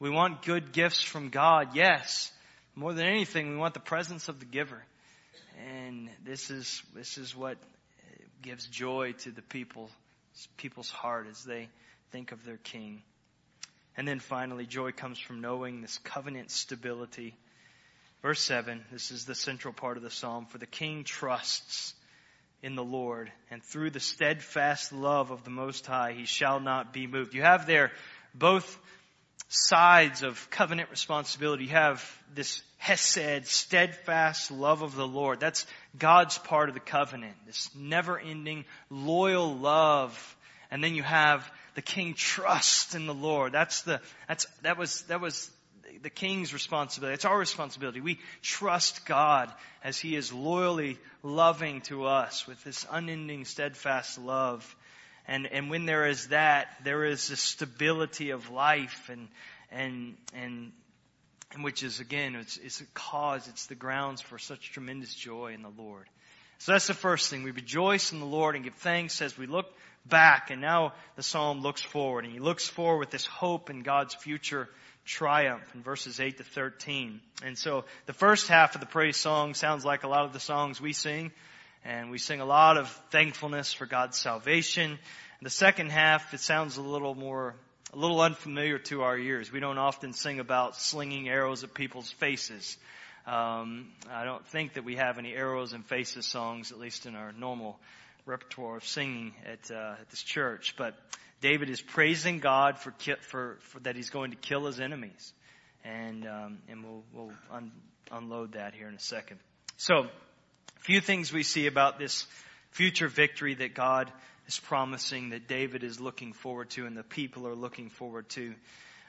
We 0.00 0.10
want 0.10 0.42
good 0.42 0.72
gifts 0.72 1.02
from 1.02 1.30
God, 1.30 1.74
yes. 1.74 2.30
More 2.74 2.92
than 2.92 3.06
anything, 3.06 3.50
we 3.50 3.56
want 3.56 3.74
the 3.74 3.80
presence 3.80 4.28
of 4.28 4.38
the 4.38 4.46
giver. 4.46 4.82
And 5.66 6.08
this 6.24 6.50
is, 6.50 6.82
this 6.94 7.18
is 7.18 7.34
what 7.34 7.56
gives 8.42 8.66
joy 8.66 9.12
to 9.24 9.30
the 9.30 9.42
people, 9.42 9.90
people's 10.56 10.90
heart 10.90 11.26
as 11.28 11.42
they 11.42 11.68
think 12.12 12.32
of 12.32 12.44
their 12.44 12.58
king. 12.58 13.02
And 13.96 14.06
then 14.06 14.20
finally, 14.20 14.66
joy 14.66 14.92
comes 14.92 15.18
from 15.18 15.40
knowing 15.40 15.80
this 15.80 15.98
covenant 16.04 16.52
stability. 16.52 17.34
Verse 18.22 18.40
7, 18.40 18.84
this 18.90 19.10
is 19.10 19.24
the 19.24 19.34
central 19.34 19.72
part 19.72 19.96
of 19.96 20.02
the 20.02 20.10
psalm. 20.10 20.46
For 20.46 20.58
the 20.58 20.66
king 20.66 21.04
trusts 21.04 21.94
in 22.62 22.74
the 22.74 22.82
Lord, 22.82 23.30
and 23.50 23.62
through 23.62 23.90
the 23.90 24.00
steadfast 24.00 24.92
love 24.92 25.30
of 25.30 25.44
the 25.44 25.50
Most 25.50 25.86
High, 25.86 26.12
he 26.12 26.24
shall 26.24 26.58
not 26.58 26.92
be 26.92 27.06
moved. 27.06 27.34
You 27.34 27.42
have 27.42 27.66
there 27.66 27.92
both 28.34 28.78
sides 29.48 30.22
of 30.22 30.50
covenant 30.50 30.90
responsibility. 30.90 31.64
You 31.64 31.70
have 31.70 32.22
this 32.34 32.62
hesed, 32.78 33.46
steadfast 33.46 34.50
love 34.50 34.82
of 34.82 34.96
the 34.96 35.06
Lord. 35.06 35.40
That's 35.40 35.64
God's 35.96 36.36
part 36.38 36.68
of 36.68 36.74
the 36.74 36.80
covenant. 36.80 37.34
This 37.46 37.70
never 37.74 38.18
ending, 38.18 38.64
loyal 38.90 39.56
love. 39.56 40.36
And 40.70 40.82
then 40.82 40.94
you 40.94 41.02
have 41.02 41.48
the 41.76 41.82
king 41.82 42.14
trust 42.14 42.94
in 42.94 43.06
the 43.06 43.14
Lord. 43.14 43.52
That's 43.52 43.82
the, 43.82 44.00
that's, 44.26 44.46
that 44.62 44.76
was, 44.76 45.02
that 45.02 45.20
was 45.20 45.50
the 46.02 46.10
king's 46.10 46.52
responsibility. 46.52 47.14
It's 47.14 47.24
our 47.24 47.38
responsibility. 47.38 48.00
We 48.00 48.18
trust 48.42 49.06
God 49.06 49.52
as 49.82 49.98
he 49.98 50.16
is 50.16 50.32
loyally 50.32 50.98
loving 51.22 51.80
to 51.82 52.04
us 52.06 52.46
with 52.46 52.62
this 52.64 52.86
unending, 52.90 53.44
steadfast 53.44 54.18
love. 54.18 54.76
And, 55.26 55.46
and 55.46 55.70
when 55.70 55.86
there 55.86 56.06
is 56.06 56.28
that, 56.28 56.68
there 56.84 57.04
is 57.04 57.30
a 57.30 57.36
stability 57.36 58.30
of 58.30 58.50
life 58.50 59.10
and, 59.10 59.28
and, 59.70 60.16
and, 60.34 60.72
and 61.52 61.64
which 61.64 61.82
is 61.82 62.00
again, 62.00 62.34
it's, 62.34 62.56
it's 62.56 62.80
a 62.80 62.86
cause, 62.94 63.46
it's 63.48 63.66
the 63.66 63.74
grounds 63.74 64.20
for 64.20 64.38
such 64.38 64.72
tremendous 64.72 65.14
joy 65.14 65.52
in 65.52 65.62
the 65.62 65.72
Lord. 65.76 66.06
So 66.58 66.72
that's 66.72 66.88
the 66.88 66.94
first 66.94 67.30
thing. 67.30 67.44
We 67.44 67.52
rejoice 67.52 68.12
in 68.12 68.18
the 68.18 68.26
Lord 68.26 68.56
and 68.56 68.64
give 68.64 68.74
thanks 68.74 69.22
as 69.22 69.38
we 69.38 69.46
look 69.46 69.66
back 70.08 70.50
and 70.50 70.60
now 70.60 70.92
the 71.16 71.22
psalm 71.22 71.60
looks 71.60 71.82
forward 71.82 72.24
and 72.24 72.32
he 72.32 72.40
looks 72.40 72.68
forward 72.68 72.98
with 72.98 73.10
this 73.10 73.26
hope 73.26 73.70
in 73.70 73.82
God's 73.82 74.14
future 74.14 74.68
triumph 75.04 75.62
in 75.74 75.82
verses 75.82 76.20
8 76.20 76.36
to 76.38 76.44
13. 76.44 77.20
And 77.42 77.56
so 77.56 77.84
the 78.06 78.12
first 78.12 78.48
half 78.48 78.74
of 78.74 78.80
the 78.80 78.86
praise 78.86 79.16
song 79.16 79.54
sounds 79.54 79.84
like 79.84 80.04
a 80.04 80.08
lot 80.08 80.24
of 80.24 80.32
the 80.32 80.40
songs 80.40 80.80
we 80.80 80.92
sing 80.92 81.32
and 81.84 82.10
we 82.10 82.18
sing 82.18 82.40
a 82.40 82.44
lot 82.44 82.76
of 82.76 82.88
thankfulness 83.10 83.72
for 83.72 83.86
God's 83.86 84.18
salvation. 84.18 84.90
And 84.90 85.46
the 85.46 85.50
second 85.50 85.90
half, 85.90 86.34
it 86.34 86.40
sounds 86.40 86.76
a 86.76 86.82
little 86.82 87.14
more, 87.14 87.54
a 87.92 87.96
little 87.96 88.20
unfamiliar 88.20 88.78
to 88.78 89.02
our 89.02 89.16
ears. 89.16 89.50
We 89.50 89.60
don't 89.60 89.78
often 89.78 90.12
sing 90.12 90.40
about 90.40 90.76
slinging 90.76 91.28
arrows 91.28 91.64
at 91.64 91.74
people's 91.74 92.10
faces. 92.10 92.76
Um, 93.26 93.88
I 94.10 94.24
don't 94.24 94.46
think 94.48 94.74
that 94.74 94.84
we 94.84 94.96
have 94.96 95.18
any 95.18 95.34
arrows 95.34 95.72
and 95.72 95.84
faces 95.86 96.26
songs, 96.26 96.72
at 96.72 96.78
least 96.78 97.06
in 97.06 97.14
our 97.14 97.32
normal 97.32 97.78
repertoire 98.28 98.76
of 98.76 98.84
singing 98.86 99.32
at, 99.44 99.70
uh, 99.70 99.96
at 100.00 100.08
this 100.10 100.22
church. 100.22 100.74
But 100.76 100.94
David 101.40 101.70
is 101.70 101.80
praising 101.80 102.38
God 102.38 102.78
for, 102.78 102.94
for, 103.22 103.56
for 103.60 103.80
that 103.80 103.96
he's 103.96 104.10
going 104.10 104.30
to 104.32 104.36
kill 104.36 104.66
his 104.66 104.78
enemies, 104.80 105.32
and 105.84 106.26
um, 106.26 106.58
and 106.68 106.84
we'll 106.84 107.02
we'll 107.12 107.32
un, 107.50 107.72
unload 108.10 108.52
that 108.52 108.74
here 108.74 108.88
in 108.88 108.94
a 108.94 109.00
second. 109.00 109.38
So, 109.76 110.00
a 110.02 110.80
few 110.80 111.00
things 111.00 111.32
we 111.32 111.42
see 111.42 111.66
about 111.66 111.98
this 111.98 112.26
future 112.72 113.08
victory 113.08 113.54
that 113.54 113.74
God 113.74 114.12
is 114.46 114.58
promising, 114.58 115.30
that 115.30 115.46
David 115.46 115.84
is 115.84 116.00
looking 116.00 116.32
forward 116.32 116.70
to, 116.70 116.86
and 116.86 116.96
the 116.96 117.04
people 117.04 117.46
are 117.46 117.54
looking 117.54 117.90
forward 117.90 118.28
to, 118.30 118.54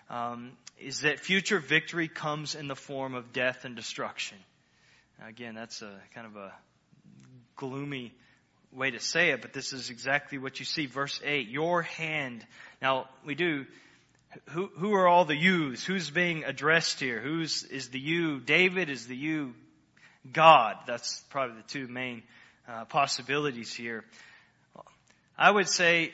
um, 0.10 0.52
is 0.80 1.02
that 1.02 1.20
future 1.20 1.60
victory 1.60 2.08
comes 2.08 2.56
in 2.56 2.68
the 2.68 2.76
form 2.76 3.16
of 3.16 3.34
death 3.34 3.66
and 3.66 3.76
destruction. 3.76 4.38
Again, 5.28 5.56
that's 5.56 5.82
a 5.82 5.92
kind 6.14 6.28
of 6.28 6.36
a 6.36 6.54
gloomy 7.56 8.14
way 8.74 8.92
to 8.92 9.00
say 9.00 9.32
it, 9.32 9.42
but 9.42 9.54
this 9.54 9.74
is 9.74 9.90
exactly 9.90 10.38
what 10.38 10.60
you 10.60 10.66
see. 10.66 10.86
Verse 10.86 11.20
8, 11.24 11.48
your 11.50 11.82
hand. 11.82 12.46
Now, 12.82 13.10
we 13.26 13.36
do, 13.36 13.66
who, 14.50 14.70
who 14.78 14.94
are 14.94 15.08
all 15.08 15.26
the 15.26 15.36
yous? 15.36 15.84
Who's 15.84 16.10
being 16.10 16.44
addressed 16.44 17.00
here? 17.00 17.20
Who's, 17.20 17.64
is 17.64 17.90
the 17.90 18.00
you 18.00 18.40
David? 18.40 18.90
Is 18.90 19.08
the 19.08 19.16
you 19.16 19.54
God? 20.32 20.76
That's 20.86 21.24
probably 21.30 21.58
the 21.58 21.68
two 21.68 21.88
main 21.88 22.24
uh, 22.68 22.86
possibilities 22.86 23.74
here. 23.74 24.04
I 25.38 25.50
would 25.50 25.68
say, 25.68 26.14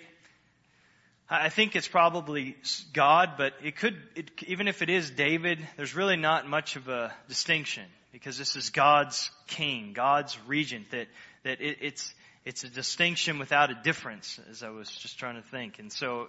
I 1.29 1.49
think 1.49 1.75
it's 1.75 1.87
probably 1.87 2.55
God, 2.93 3.31
but 3.37 3.53
it 3.63 3.75
could, 3.75 3.97
it, 4.15 4.31
even 4.47 4.67
if 4.67 4.81
it 4.81 4.89
is 4.89 5.09
David, 5.09 5.59
there's 5.75 5.95
really 5.95 6.17
not 6.17 6.47
much 6.47 6.75
of 6.75 6.87
a 6.87 7.11
distinction 7.27 7.83
because 8.11 8.37
this 8.37 8.55
is 8.55 8.69
God's 8.69 9.29
king, 9.47 9.93
God's 9.93 10.37
regent, 10.47 10.91
that, 10.91 11.07
that 11.43 11.59
it, 11.61 11.79
it's, 11.81 12.13
it's 12.45 12.63
a 12.63 12.69
distinction 12.69 13.39
without 13.39 13.71
a 13.71 13.75
difference, 13.83 14.39
as 14.51 14.61
I 14.61 14.69
was 14.69 14.87
just 14.87 15.17
trying 15.17 15.41
to 15.41 15.41
think. 15.41 15.79
And 15.79 15.91
so, 15.91 16.27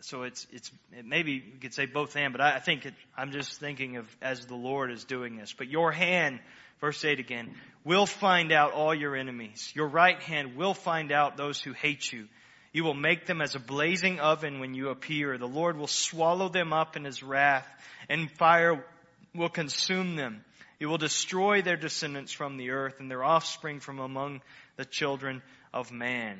so 0.00 0.22
it's, 0.22 0.46
it's, 0.50 0.72
it 0.92 1.04
maybe 1.04 1.32
you 1.32 1.60
could 1.60 1.74
say 1.74 1.84
both 1.84 2.16
and, 2.16 2.32
but 2.32 2.40
I, 2.40 2.54
I 2.54 2.58
think 2.58 2.86
it, 2.86 2.94
I'm 3.14 3.32
just 3.32 3.60
thinking 3.60 3.98
of 3.98 4.06
as 4.22 4.46
the 4.46 4.54
Lord 4.54 4.90
is 4.90 5.04
doing 5.04 5.36
this. 5.36 5.52
But 5.52 5.68
your 5.68 5.92
hand, 5.92 6.40
verse 6.80 7.04
8 7.04 7.20
again, 7.20 7.54
will 7.84 8.06
find 8.06 8.50
out 8.50 8.72
all 8.72 8.94
your 8.94 9.14
enemies. 9.14 9.70
Your 9.74 9.88
right 9.88 10.20
hand 10.22 10.56
will 10.56 10.72
find 10.72 11.12
out 11.12 11.36
those 11.36 11.60
who 11.60 11.74
hate 11.74 12.10
you. 12.10 12.28
You 12.72 12.84
will 12.84 12.94
make 12.94 13.26
them 13.26 13.42
as 13.42 13.54
a 13.54 13.60
blazing 13.60 14.20
oven 14.20 14.60
when 14.60 14.72
you 14.72 14.88
appear. 14.88 15.36
The 15.36 15.46
Lord 15.46 15.76
will 15.76 15.86
swallow 15.86 16.48
them 16.48 16.72
up 16.72 16.96
in 16.96 17.04
his 17.04 17.22
wrath 17.22 17.68
and 18.08 18.30
fire 18.30 18.86
will 19.34 19.50
consume 19.50 20.16
them. 20.16 20.44
He 20.78 20.86
will 20.86 20.98
destroy 20.98 21.60
their 21.60 21.76
descendants 21.76 22.32
from 22.32 22.56
the 22.56 22.70
earth 22.70 23.00
and 23.00 23.10
their 23.10 23.24
offspring 23.24 23.80
from 23.80 23.98
among 23.98 24.40
the 24.78 24.86
children 24.86 25.42
of 25.74 25.92
man. 25.92 26.38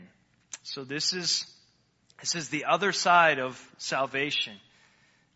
So 0.62 0.84
this 0.84 1.12
is, 1.12 1.44
this 2.20 2.34
is 2.34 2.48
the 2.48 2.64
other 2.64 2.92
side 2.92 3.38
of 3.38 3.60
salvation. 3.76 4.54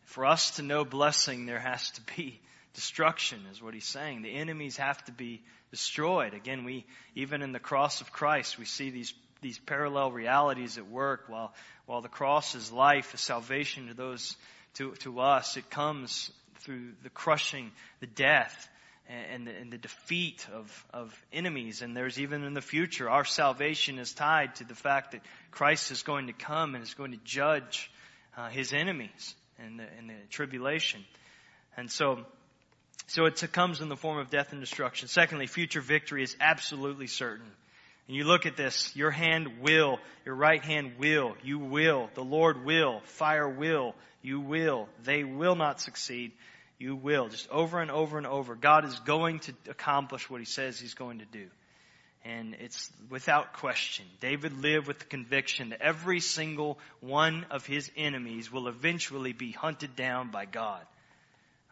For 0.05 0.25
us 0.25 0.53
to 0.53 0.62
know 0.62 0.85
blessing, 0.85 1.45
there 1.45 1.59
has 1.59 1.91
to 1.91 2.01
be 2.17 2.41
destruction, 2.75 3.41
is 3.51 3.61
what 3.61 3.75
he's 3.75 3.88
saying. 3.88 4.23
The 4.23 4.35
enemies 4.35 4.79
have 4.79 5.05
to 5.05 5.12
be 5.12 5.43
destroyed. 5.71 6.33
Again, 6.33 6.65
we, 6.65 6.87
even 7.15 7.43
in 7.43 7.53
the 7.53 7.59
cross 7.59 8.01
of 8.01 8.12
Christ, 8.12 8.59
we 8.59 8.65
see 8.65 8.91
these, 8.91 9.12
these 9.43 9.59
parallel 9.59 10.12
realities 10.12 10.79
at 10.79 10.88
work. 10.88 11.25
While, 11.27 11.53
while 11.87 12.03
the 12.03 12.09
cross 12.09 12.55
is 12.55 12.71
life, 12.71 13.12
salvation 13.17 13.88
to 13.88 13.95
those, 13.95 14.37
to, 14.75 14.93
to 15.01 15.21
us, 15.21 15.57
it 15.57 15.69
comes 15.71 16.31
through 16.61 16.93
the 17.03 17.11
crushing, 17.11 17.73
the 17.99 18.07
death, 18.07 18.69
and 19.09 19.47
the, 19.47 19.51
and 19.53 19.73
the 19.73 19.79
defeat 19.79 20.47
of, 20.55 20.87
of 20.93 21.25
enemies. 21.33 21.83
And 21.83 21.97
there's 21.97 22.19
even 22.19 22.45
in 22.45 22.55
the 22.55 22.62
future, 22.62 23.11
our 23.11 23.25
salvation 23.25 23.99
is 23.99 24.12
tied 24.12 24.55
to 24.57 24.65
the 24.65 24.75
fact 24.75 25.12
that 25.12 25.21
Christ 25.51 25.91
is 25.91 26.03
going 26.03 26.29
to 26.29 26.33
come 26.33 26.75
and 26.75 26.83
is 26.83 26.95
going 26.95 27.12
to 27.12 27.21
judge 27.25 27.91
uh, 28.37 28.49
his 28.49 28.73
enemies 28.73 29.35
in 29.65 29.77
the, 29.77 29.85
in 29.99 30.07
the 30.07 30.15
tribulation. 30.31 31.05
And 31.77 31.91
so, 31.91 32.21
so 33.07 33.27
it 33.27 33.53
comes 33.53 33.81
in 33.81 33.88
the 33.88 33.97
form 33.97 34.19
of 34.19 34.31
death 34.31 34.53
and 34.53 34.61
destruction. 34.61 35.09
Secondly, 35.09 35.47
future 35.47 35.81
victory 35.81 36.23
is 36.23 36.37
absolutely 36.41 37.07
certain. 37.07 37.51
And 38.09 38.17
you 38.17 38.25
look 38.25 38.47
at 38.47 38.57
this, 38.57 38.95
your 38.97 39.11
hand 39.11 39.61
will, 39.61 39.99
your 40.25 40.35
right 40.35 40.62
hand 40.62 40.93
will, 40.99 41.37
you 41.43 41.59
will, 41.59 42.11
the 42.15 42.25
Lord 42.25 42.65
will, 42.65 43.01
fire 43.05 43.49
will, 43.49 43.95
you 44.23 44.41
will, 44.41 44.88
they 45.05 45.25
will 45.25 45.55
not 45.55 45.81
succeed 45.81 46.33
you 46.83 46.97
will. 46.97 47.29
Just 47.29 47.49
over 47.51 47.81
and 47.81 47.90
over 47.90 48.18
and 48.18 48.27
over. 48.27 48.55
God 48.55 48.85
is 48.85 48.99
going 49.01 49.38
to 49.40 49.55
accomplish 49.71 50.29
what 50.29 50.40
he 50.40 50.45
says 50.45 50.79
he's 50.79 50.95
going 50.95 51.21
to 51.21 51.25
do. 51.25 51.47
And 52.25 52.55
it's 52.61 52.90
without 53.11 53.55
question. 53.55 54.05
David 54.21 54.53
lived 54.62 54.87
with 54.87 54.99
the 54.99 55.05
conviction 55.05 55.71
that 55.71 55.81
every 55.81 56.21
single 56.21 56.79
one 57.01 57.47
of 57.51 57.66
his 57.66 57.90
enemies 57.97 58.53
will 58.53 58.68
eventually 58.68 59.33
be 59.33 59.51
hunted 59.51 59.97
down 59.97 60.31
by 60.31 60.45
God. 60.45 60.83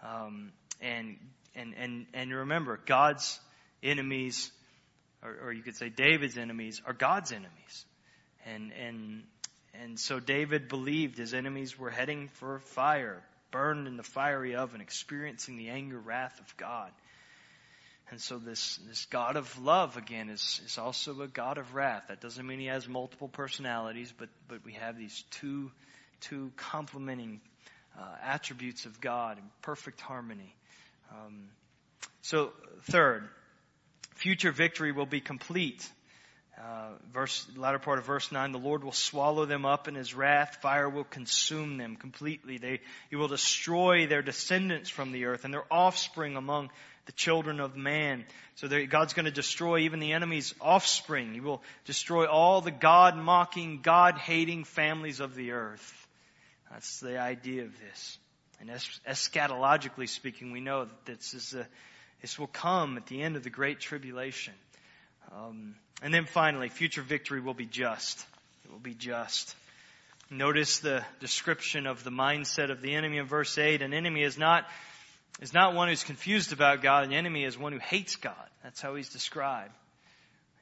Um, 0.02 0.52
and, 0.80 1.16
and, 1.54 1.74
and, 1.76 2.06
and 2.14 2.32
remember, 2.32 2.80
God's 2.84 3.38
enemies, 3.82 4.50
or, 5.22 5.36
or 5.44 5.52
you 5.52 5.62
could 5.62 5.76
say 5.76 5.88
David's 5.88 6.36
enemies, 6.36 6.80
are 6.84 6.94
God's 6.94 7.30
enemies. 7.30 7.84
And, 8.46 8.72
and, 8.72 9.22
and 9.74 10.00
so 10.00 10.18
David 10.18 10.68
believed 10.68 11.16
his 11.18 11.32
enemies 11.32 11.78
were 11.78 11.90
heading 11.90 12.28
for 12.34 12.58
fire, 12.58 13.22
burned 13.50 13.86
in 13.86 13.96
the 13.96 14.02
fiery 14.02 14.54
oven, 14.54 14.80
experiencing 14.80 15.56
the 15.56 15.68
anger, 15.68 15.98
wrath 15.98 16.38
of 16.40 16.56
God. 16.56 16.90
And 18.10 18.20
so 18.20 18.38
this, 18.38 18.78
this 18.88 19.06
God 19.06 19.36
of 19.36 19.62
love 19.62 19.96
again 19.96 20.30
is, 20.30 20.60
is 20.66 20.78
also 20.78 21.20
a 21.22 21.28
God 21.28 21.58
of 21.58 21.74
wrath. 21.74 22.04
That 22.08 22.20
doesn't 22.20 22.44
mean 22.44 22.58
he 22.58 22.66
has 22.66 22.88
multiple 22.88 23.28
personalities, 23.28 24.12
but, 24.16 24.28
but 24.48 24.64
we 24.64 24.72
have 24.72 24.98
these 24.98 25.24
two, 25.30 25.70
two 26.20 26.50
complementing 26.56 27.40
uh, 27.96 28.02
attributes 28.24 28.84
of 28.84 29.00
God 29.00 29.38
in 29.38 29.44
perfect 29.62 30.00
harmony. 30.00 30.54
Um, 31.12 31.44
so 32.22 32.52
third, 32.90 33.28
future 34.16 34.52
victory 34.52 34.90
will 34.90 35.06
be 35.06 35.20
complete 35.20 35.88
uh, 36.60 36.88
verse, 37.12 37.46
latter 37.56 37.78
part 37.78 37.98
of 37.98 38.04
verse 38.04 38.30
9, 38.30 38.52
the 38.52 38.58
Lord 38.58 38.84
will 38.84 38.92
swallow 38.92 39.46
them 39.46 39.64
up 39.64 39.88
in 39.88 39.94
his 39.94 40.14
wrath. 40.14 40.58
Fire 40.60 40.88
will 40.88 41.04
consume 41.04 41.78
them 41.78 41.96
completely. 41.96 42.58
They, 42.58 42.80
he 43.08 43.16
will 43.16 43.28
destroy 43.28 44.06
their 44.06 44.20
descendants 44.20 44.90
from 44.90 45.12
the 45.12 45.24
earth 45.24 45.44
and 45.44 45.54
their 45.54 45.64
offspring 45.70 46.36
among 46.36 46.70
the 47.06 47.12
children 47.12 47.60
of 47.60 47.76
man. 47.76 48.24
So 48.56 48.68
God's 48.86 49.14
going 49.14 49.24
to 49.24 49.30
destroy 49.30 49.80
even 49.80 50.00
the 50.00 50.12
enemy's 50.12 50.54
offspring. 50.60 51.32
He 51.32 51.40
will 51.40 51.62
destroy 51.86 52.26
all 52.26 52.60
the 52.60 52.70
God 52.70 53.16
mocking, 53.16 53.80
God 53.82 54.18
hating 54.18 54.64
families 54.64 55.20
of 55.20 55.34
the 55.34 55.52
earth. 55.52 56.06
That's 56.70 57.00
the 57.00 57.18
idea 57.18 57.64
of 57.64 57.72
this. 57.80 58.18
And 58.60 58.68
eschatologically 58.68 60.08
speaking, 60.08 60.52
we 60.52 60.60
know 60.60 60.84
that 60.84 61.06
this 61.06 61.32
is 61.32 61.54
a, 61.54 61.66
this 62.20 62.38
will 62.38 62.48
come 62.48 62.98
at 62.98 63.06
the 63.06 63.22
end 63.22 63.36
of 63.36 63.44
the 63.44 63.50
great 63.50 63.80
tribulation 63.80 64.52
Um, 65.32 65.74
and 66.02 66.12
then 66.12 66.24
finally, 66.26 66.68
future 66.68 67.02
victory 67.02 67.40
will 67.40 67.54
be 67.54 67.66
just. 67.66 68.24
It 68.64 68.72
will 68.72 68.78
be 68.78 68.94
just. 68.94 69.54
Notice 70.30 70.78
the 70.78 71.04
description 71.18 71.86
of 71.86 72.04
the 72.04 72.10
mindset 72.10 72.70
of 72.70 72.82
the 72.82 72.94
enemy 72.94 73.18
in 73.18 73.26
verse 73.26 73.58
8. 73.58 73.82
An 73.82 73.92
enemy 73.92 74.22
is 74.22 74.38
not, 74.38 74.66
is 75.40 75.52
not 75.52 75.74
one 75.74 75.88
who's 75.88 76.04
confused 76.04 76.52
about 76.52 76.82
God. 76.82 77.04
An 77.04 77.12
enemy 77.12 77.44
is 77.44 77.58
one 77.58 77.72
who 77.72 77.80
hates 77.80 78.16
God. 78.16 78.34
That's 78.62 78.80
how 78.80 78.94
he's 78.94 79.08
described. 79.08 79.72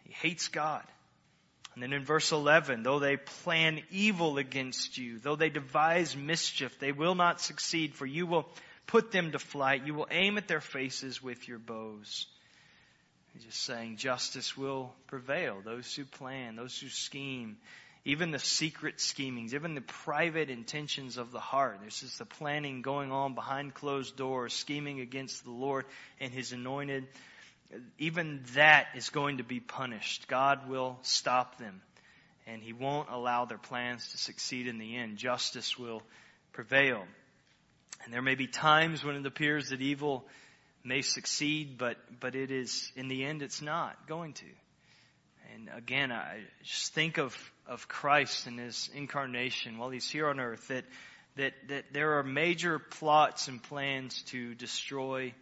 He 0.04 0.12
hates 0.12 0.48
God. 0.48 0.82
And 1.74 1.82
then 1.82 1.92
in 1.92 2.04
verse 2.04 2.32
11, 2.32 2.82
though 2.82 2.98
they 2.98 3.16
plan 3.16 3.82
evil 3.90 4.38
against 4.38 4.98
you, 4.98 5.18
though 5.18 5.36
they 5.36 5.50
devise 5.50 6.16
mischief, 6.16 6.78
they 6.80 6.90
will 6.90 7.14
not 7.14 7.40
succeed, 7.40 7.94
for 7.94 8.06
you 8.06 8.26
will 8.26 8.48
put 8.88 9.12
them 9.12 9.32
to 9.32 9.38
flight. 9.38 9.86
You 9.86 9.94
will 9.94 10.08
aim 10.10 10.38
at 10.38 10.48
their 10.48 10.60
faces 10.60 11.22
with 11.22 11.46
your 11.46 11.58
bows. 11.58 12.26
He's 13.34 13.44
just 13.44 13.62
saying 13.62 13.96
justice 13.96 14.56
will 14.56 14.94
prevail. 15.06 15.60
Those 15.64 15.94
who 15.94 16.04
plan, 16.04 16.56
those 16.56 16.78
who 16.78 16.88
scheme, 16.88 17.56
even 18.04 18.30
the 18.30 18.38
secret 18.38 19.00
schemings, 19.00 19.54
even 19.54 19.74
the 19.74 19.82
private 19.82 20.50
intentions 20.50 21.18
of 21.18 21.30
the 21.30 21.40
heart. 21.40 21.78
There's 21.80 22.00
just 22.00 22.18
the 22.18 22.24
planning 22.24 22.80
going 22.80 23.12
on 23.12 23.34
behind 23.34 23.74
closed 23.74 24.16
doors, 24.16 24.54
scheming 24.54 25.00
against 25.00 25.44
the 25.44 25.50
Lord 25.50 25.84
and 26.20 26.32
His 26.32 26.52
anointed. 26.52 27.06
Even 27.98 28.42
that 28.54 28.86
is 28.94 29.10
going 29.10 29.38
to 29.38 29.44
be 29.44 29.60
punished. 29.60 30.26
God 30.26 30.70
will 30.70 30.98
stop 31.02 31.58
them, 31.58 31.82
and 32.46 32.62
He 32.62 32.72
won't 32.72 33.10
allow 33.10 33.44
their 33.44 33.58
plans 33.58 34.10
to 34.12 34.18
succeed 34.18 34.68
in 34.68 34.78
the 34.78 34.96
end. 34.96 35.18
Justice 35.18 35.78
will 35.78 36.02
prevail. 36.52 37.04
And 38.04 38.14
there 38.14 38.22
may 38.22 38.36
be 38.36 38.46
times 38.46 39.04
when 39.04 39.16
it 39.16 39.26
appears 39.26 39.68
that 39.68 39.82
evil 39.82 40.24
may 40.88 41.02
succeed, 41.02 41.76
but, 41.78 41.98
but 42.18 42.34
it 42.34 42.50
is, 42.50 42.90
in 42.96 43.08
the 43.08 43.24
end, 43.24 43.42
it's 43.42 43.62
not 43.62 44.08
going 44.08 44.32
to. 44.32 44.46
And 45.54 45.68
again, 45.76 46.10
I 46.10 46.40
just 46.64 46.94
think 46.94 47.18
of, 47.18 47.36
of 47.66 47.86
Christ 47.88 48.46
and 48.46 48.58
His 48.58 48.90
incarnation 48.94 49.78
while 49.78 49.90
He's 49.90 50.10
here 50.10 50.28
on 50.28 50.40
earth, 50.40 50.68
that, 50.68 50.84
that, 51.36 51.52
that 51.68 51.84
there 51.92 52.18
are 52.18 52.22
major 52.22 52.78
plots 52.78 53.48
and 53.48 53.62
plans 53.62 54.22
to 54.28 54.54
destroy 54.54 55.34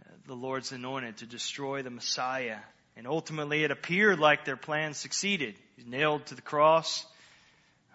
uh, 0.00 0.10
the 0.26 0.34
Lord's 0.34 0.72
anointed, 0.72 1.16
to 1.18 1.26
destroy 1.26 1.82
the 1.82 1.90
Messiah. 1.90 2.58
And 2.96 3.06
ultimately, 3.06 3.64
it 3.64 3.70
appeared 3.70 4.18
like 4.18 4.44
their 4.44 4.56
plan 4.56 4.94
succeeded. 4.94 5.56
He's 5.76 5.86
nailed 5.86 6.26
to 6.26 6.34
the 6.34 6.42
cross, 6.42 7.04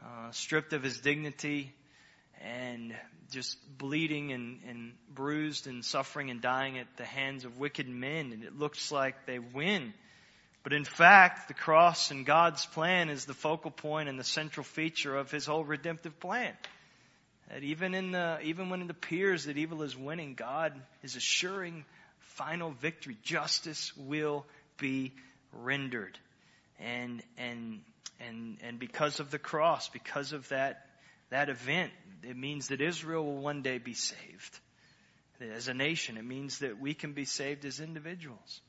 uh, 0.03 0.31
stripped 0.31 0.73
of 0.73 0.83
his 0.83 0.99
dignity, 0.99 1.73
and 2.41 2.95
just 3.31 3.57
bleeding 3.77 4.31
and, 4.31 4.59
and 4.67 4.93
bruised 5.13 5.67
and 5.67 5.85
suffering 5.85 6.29
and 6.29 6.41
dying 6.41 6.77
at 6.77 6.87
the 6.97 7.05
hands 7.05 7.45
of 7.45 7.59
wicked 7.59 7.87
men. 7.87 8.31
And 8.33 8.43
it 8.43 8.57
looks 8.57 8.91
like 8.91 9.25
they 9.25 9.39
win. 9.39 9.93
But 10.63 10.73
in 10.73 10.83
fact, 10.83 11.47
the 11.47 11.53
cross 11.53 12.11
and 12.11 12.25
God's 12.25 12.65
plan 12.65 13.09
is 13.09 13.25
the 13.25 13.33
focal 13.33 13.71
point 13.71 14.09
and 14.09 14.19
the 14.19 14.23
central 14.23 14.63
feature 14.63 15.15
of 15.15 15.31
His 15.31 15.45
whole 15.45 15.63
redemptive 15.63 16.19
plan. 16.19 16.53
That 17.49 17.63
even 17.63 17.93
in 17.93 18.11
the, 18.11 18.39
even 18.43 18.69
when 18.69 18.81
it 18.81 18.89
appears 18.89 19.45
that 19.45 19.57
evil 19.57 19.81
is 19.83 19.97
winning, 19.97 20.35
God 20.35 20.73
is 21.01 21.15
assuring 21.15 21.85
final 22.19 22.71
victory. 22.71 23.17
Justice 23.23 23.91
will 23.97 24.45
be 24.77 25.13
rendered. 25.53 26.17
And, 26.79 27.23
and, 27.37 27.81
and, 28.19 28.57
and 28.61 28.79
because 28.79 29.19
of 29.19 29.31
the 29.31 29.39
cross, 29.39 29.89
because 29.89 30.33
of 30.33 30.47
that, 30.49 30.85
that 31.29 31.49
event, 31.49 31.91
it 32.23 32.37
means 32.37 32.67
that 32.67 32.81
Israel 32.81 33.25
will 33.25 33.37
one 33.37 33.61
day 33.61 33.77
be 33.77 33.93
saved. 33.93 34.59
As 35.41 35.67
a 35.67 35.73
nation, 35.73 36.17
it 36.17 36.25
means 36.25 36.59
that 36.59 36.79
we 36.79 36.93
can 36.93 37.13
be 37.13 37.25
saved 37.25 37.63
as 37.65 37.79
individuals. 37.79 38.61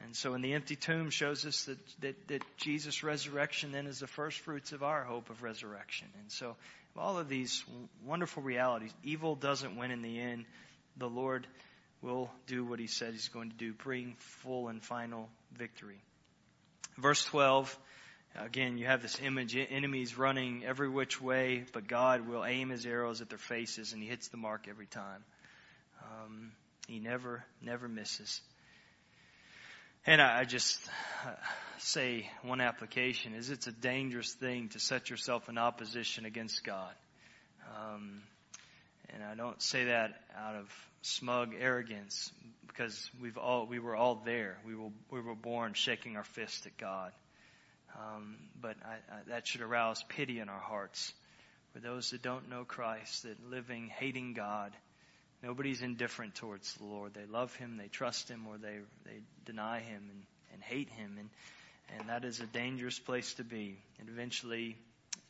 And 0.00 0.14
so 0.14 0.34
in 0.34 0.42
the 0.42 0.54
empty 0.54 0.76
tomb 0.76 1.10
shows 1.10 1.44
us 1.44 1.64
that, 1.64 1.78
that, 2.00 2.28
that 2.28 2.42
Jesus' 2.56 3.02
resurrection 3.02 3.72
then 3.72 3.86
is 3.86 3.98
the 3.98 4.06
first 4.06 4.38
fruits 4.38 4.72
of 4.72 4.82
our 4.82 5.02
hope 5.02 5.28
of 5.28 5.42
resurrection. 5.42 6.06
And 6.20 6.30
so 6.30 6.54
all 6.96 7.18
of 7.18 7.28
these 7.28 7.64
wonderful 8.04 8.42
realities, 8.42 8.92
evil 9.02 9.34
doesn't 9.34 9.76
win 9.76 9.90
in 9.90 10.02
the 10.02 10.20
end. 10.20 10.44
The 10.96 11.08
Lord 11.08 11.46
will 12.00 12.30
do 12.46 12.64
what 12.64 12.78
he 12.78 12.86
said 12.86 13.12
he's 13.12 13.28
going 13.28 13.50
to 13.50 13.56
do, 13.56 13.72
bring 13.72 14.14
full 14.18 14.68
and 14.68 14.82
final 14.82 15.28
victory. 15.56 16.00
Verse 16.96 17.24
12, 17.24 17.76
again, 18.36 18.78
you 18.78 18.86
have 18.86 19.02
this 19.02 19.18
image, 19.22 19.56
enemies 19.56 20.16
running 20.16 20.64
every 20.64 20.88
which 20.88 21.20
way, 21.20 21.64
but 21.72 21.86
God 21.88 22.28
will 22.28 22.44
aim 22.44 22.70
his 22.70 22.86
arrows 22.86 23.20
at 23.20 23.28
their 23.28 23.38
faces 23.38 23.92
and 23.92 24.02
he 24.02 24.08
hits 24.08 24.28
the 24.28 24.36
mark 24.36 24.66
every 24.68 24.86
time. 24.86 25.24
Um, 26.02 26.52
he 26.86 26.98
never, 26.98 27.44
never 27.62 27.88
misses. 27.88 28.40
And 30.06 30.22
I 30.22 30.44
just 30.44 30.78
uh, 31.26 31.32
say 31.78 32.30
one 32.42 32.60
application 32.60 33.34
is 33.34 33.50
it's 33.50 33.66
a 33.66 33.72
dangerous 33.72 34.32
thing 34.32 34.70
to 34.70 34.78
set 34.78 35.10
yourself 35.10 35.48
in 35.48 35.58
opposition 35.58 36.24
against 36.24 36.64
God. 36.64 36.94
Um, 37.76 38.22
and 39.10 39.22
I 39.22 39.34
don't 39.34 39.60
say 39.60 39.84
that 39.84 40.12
out 40.36 40.54
of 40.54 40.72
smug 41.02 41.52
arrogance 41.58 42.30
because 42.66 43.10
we've 43.20 43.36
all 43.36 43.66
we 43.66 43.78
were 43.78 43.96
all 43.96 44.22
there. 44.24 44.58
We 44.66 44.74
were 44.74 44.90
we 45.10 45.20
were 45.20 45.34
born 45.34 45.74
shaking 45.74 46.16
our 46.16 46.24
fist 46.24 46.66
at 46.66 46.76
God. 46.78 47.12
Um, 47.96 48.36
but 48.60 48.76
I, 48.84 49.14
I, 49.14 49.18
that 49.28 49.46
should 49.46 49.60
arouse 49.60 50.02
pity 50.08 50.40
in 50.40 50.48
our 50.48 50.60
hearts 50.60 51.12
for 51.72 51.80
those 51.80 52.10
that 52.10 52.22
don't 52.22 52.48
know 52.48 52.64
Christ, 52.64 53.24
that 53.24 53.50
living 53.50 53.90
hating 53.98 54.34
God 54.34 54.72
Nobody's 55.42 55.82
indifferent 55.82 56.34
towards 56.34 56.74
the 56.74 56.84
Lord. 56.84 57.14
They 57.14 57.26
love 57.26 57.54
Him, 57.54 57.76
they 57.76 57.86
trust 57.86 58.28
Him, 58.28 58.46
or 58.48 58.58
they, 58.58 58.78
they 59.04 59.20
deny 59.44 59.80
Him 59.80 60.02
and, 60.10 60.22
and 60.52 60.62
hate 60.62 60.90
Him. 60.90 61.16
And, 61.18 61.30
and 61.96 62.08
that 62.08 62.24
is 62.24 62.40
a 62.40 62.46
dangerous 62.46 62.98
place 62.98 63.34
to 63.34 63.44
be. 63.44 63.78
And 64.00 64.08
eventually, 64.08 64.76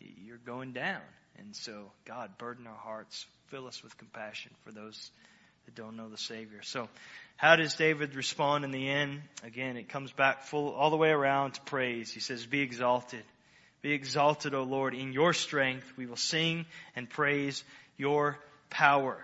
you're 0.00 0.38
going 0.38 0.72
down. 0.72 1.02
And 1.38 1.54
so, 1.54 1.92
God, 2.06 2.38
burden 2.38 2.66
our 2.66 2.74
hearts, 2.74 3.26
fill 3.48 3.66
us 3.66 3.82
with 3.82 3.98
compassion 3.98 4.52
for 4.64 4.72
those 4.72 5.10
that 5.68 5.74
don't 5.74 5.96
know 5.96 6.08
the 6.08 6.16
Savior. 6.16 6.62
So, 6.62 6.88
how 7.36 7.56
does 7.56 7.74
David 7.74 8.14
respond 8.14 8.64
in 8.64 8.70
the 8.70 8.88
end? 8.88 9.20
Again, 9.44 9.76
it 9.76 9.90
comes 9.90 10.10
back 10.10 10.44
full, 10.44 10.70
all 10.72 10.88
the 10.88 10.96
way 10.96 11.10
around 11.10 11.52
to 11.52 11.60
praise. 11.60 12.10
He 12.10 12.20
says, 12.20 12.46
Be 12.46 12.62
exalted. 12.62 13.22
Be 13.82 13.92
exalted, 13.92 14.54
O 14.54 14.62
Lord. 14.62 14.94
In 14.94 15.12
your 15.12 15.34
strength, 15.34 15.84
we 15.98 16.06
will 16.06 16.16
sing 16.16 16.64
and 16.96 17.08
praise 17.08 17.62
your 17.98 18.38
power. 18.70 19.22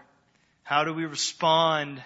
How 0.65 0.85
do 0.85 0.93
we 0.93 1.07
respond 1.07 2.03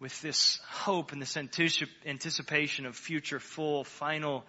with 0.00 0.20
this 0.22 0.58
hope 0.68 1.12
and 1.12 1.22
this 1.22 1.36
anticipation 1.36 2.84
of 2.84 2.96
future 2.96 3.38
full, 3.38 3.84
final 3.84 4.42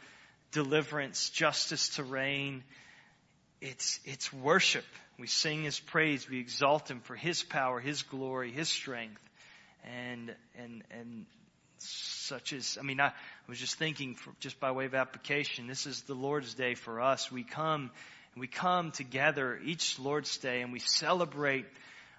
deliverance, 0.51 1.29
justice 1.29 1.89
to 1.97 2.03
reign? 2.03 2.63
It's, 3.61 3.99
it's 4.05 4.33
worship. 4.33 4.85
We 5.23 5.27
sing 5.27 5.63
His 5.63 5.79
praise. 5.79 6.29
We 6.29 6.41
exalt 6.41 6.91
Him 6.91 6.99
for 6.99 7.15
His 7.15 7.43
power, 7.43 7.79
His 7.79 8.03
glory, 8.03 8.51
His 8.51 8.67
strength. 8.67 9.21
And, 9.85 10.35
and, 10.57 10.83
and 10.91 11.25
such 11.77 12.51
as, 12.51 12.77
I 12.77 12.83
mean, 12.83 12.99
I, 12.99 13.05
I 13.05 13.13
was 13.47 13.57
just 13.57 13.75
thinking 13.75 14.15
for, 14.15 14.33
just 14.41 14.59
by 14.59 14.71
way 14.71 14.83
of 14.83 14.93
application, 14.93 15.65
this 15.65 15.85
is 15.85 16.01
the 16.01 16.13
Lord's 16.13 16.55
Day 16.55 16.75
for 16.75 16.99
us. 16.99 17.31
We 17.31 17.45
come, 17.45 17.89
and 18.33 18.41
we 18.41 18.47
come 18.47 18.91
together 18.91 19.57
each 19.63 19.97
Lord's 19.97 20.35
Day 20.39 20.59
and 20.59 20.73
we 20.73 20.79
celebrate 20.79 21.67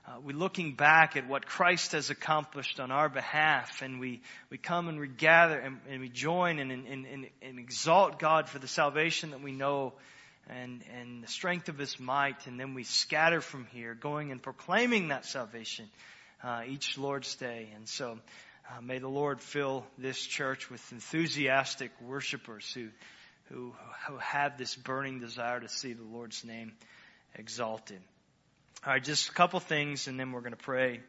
uh, 0.06 0.20
we're 0.24 0.36
looking 0.36 0.72
back 0.72 1.14
at 1.16 1.28
what 1.28 1.44
Christ 1.44 1.92
has 1.92 2.08
accomplished 2.08 2.78
on 2.78 2.90
our 2.90 3.08
behalf, 3.08 3.80
and 3.80 3.98
we, 3.98 4.20
we 4.50 4.58
come 4.58 4.88
and 4.88 5.00
we 5.00 5.08
gather 5.08 5.58
and, 5.58 5.78
and 5.88 6.00
we 6.00 6.10
join 6.10 6.58
and, 6.58 6.70
and, 6.70 6.86
and, 6.86 7.26
and 7.40 7.58
exalt 7.58 8.18
God 8.18 8.48
for 8.48 8.58
the 8.58 8.68
salvation 8.68 9.30
that 9.30 9.42
we 9.42 9.52
know 9.52 9.94
and, 10.48 10.82
and 10.98 11.22
the 11.22 11.28
strength 11.28 11.68
of 11.68 11.78
His 11.78 11.98
might, 11.98 12.46
and 12.46 12.58
then 12.58 12.74
we 12.74 12.84
scatter 12.84 13.40
from 13.40 13.66
here, 13.72 13.94
going 13.94 14.32
and 14.32 14.42
proclaiming 14.42 15.08
that 15.08 15.24
salvation 15.24 15.86
uh, 16.42 16.62
each 16.66 16.98
Lord's 16.98 17.34
Day. 17.36 17.70
And 17.74 17.88
so, 17.88 18.18
uh, 18.70 18.80
may 18.80 18.98
the 18.98 19.08
Lord 19.08 19.40
fill 19.40 19.84
this 19.98 20.18
church 20.18 20.70
with 20.70 20.80
enthusiastic 20.92 21.90
worshipers 22.00 22.70
who, 22.72 22.88
who, 23.50 23.74
who 24.08 24.16
have 24.18 24.56
this 24.56 24.74
burning 24.74 25.20
desire 25.20 25.60
to 25.60 25.68
see 25.68 25.92
the 25.92 26.02
Lord's 26.02 26.44
name 26.44 26.72
exalted. 27.34 28.00
All 28.86 28.92
right, 28.92 29.02
just 29.02 29.28
a 29.28 29.32
couple 29.32 29.60
things 29.60 30.08
and 30.08 30.18
then 30.18 30.32
we're 30.32 30.40
going 30.40 30.52
to 30.52 30.56
pray. 30.56 31.00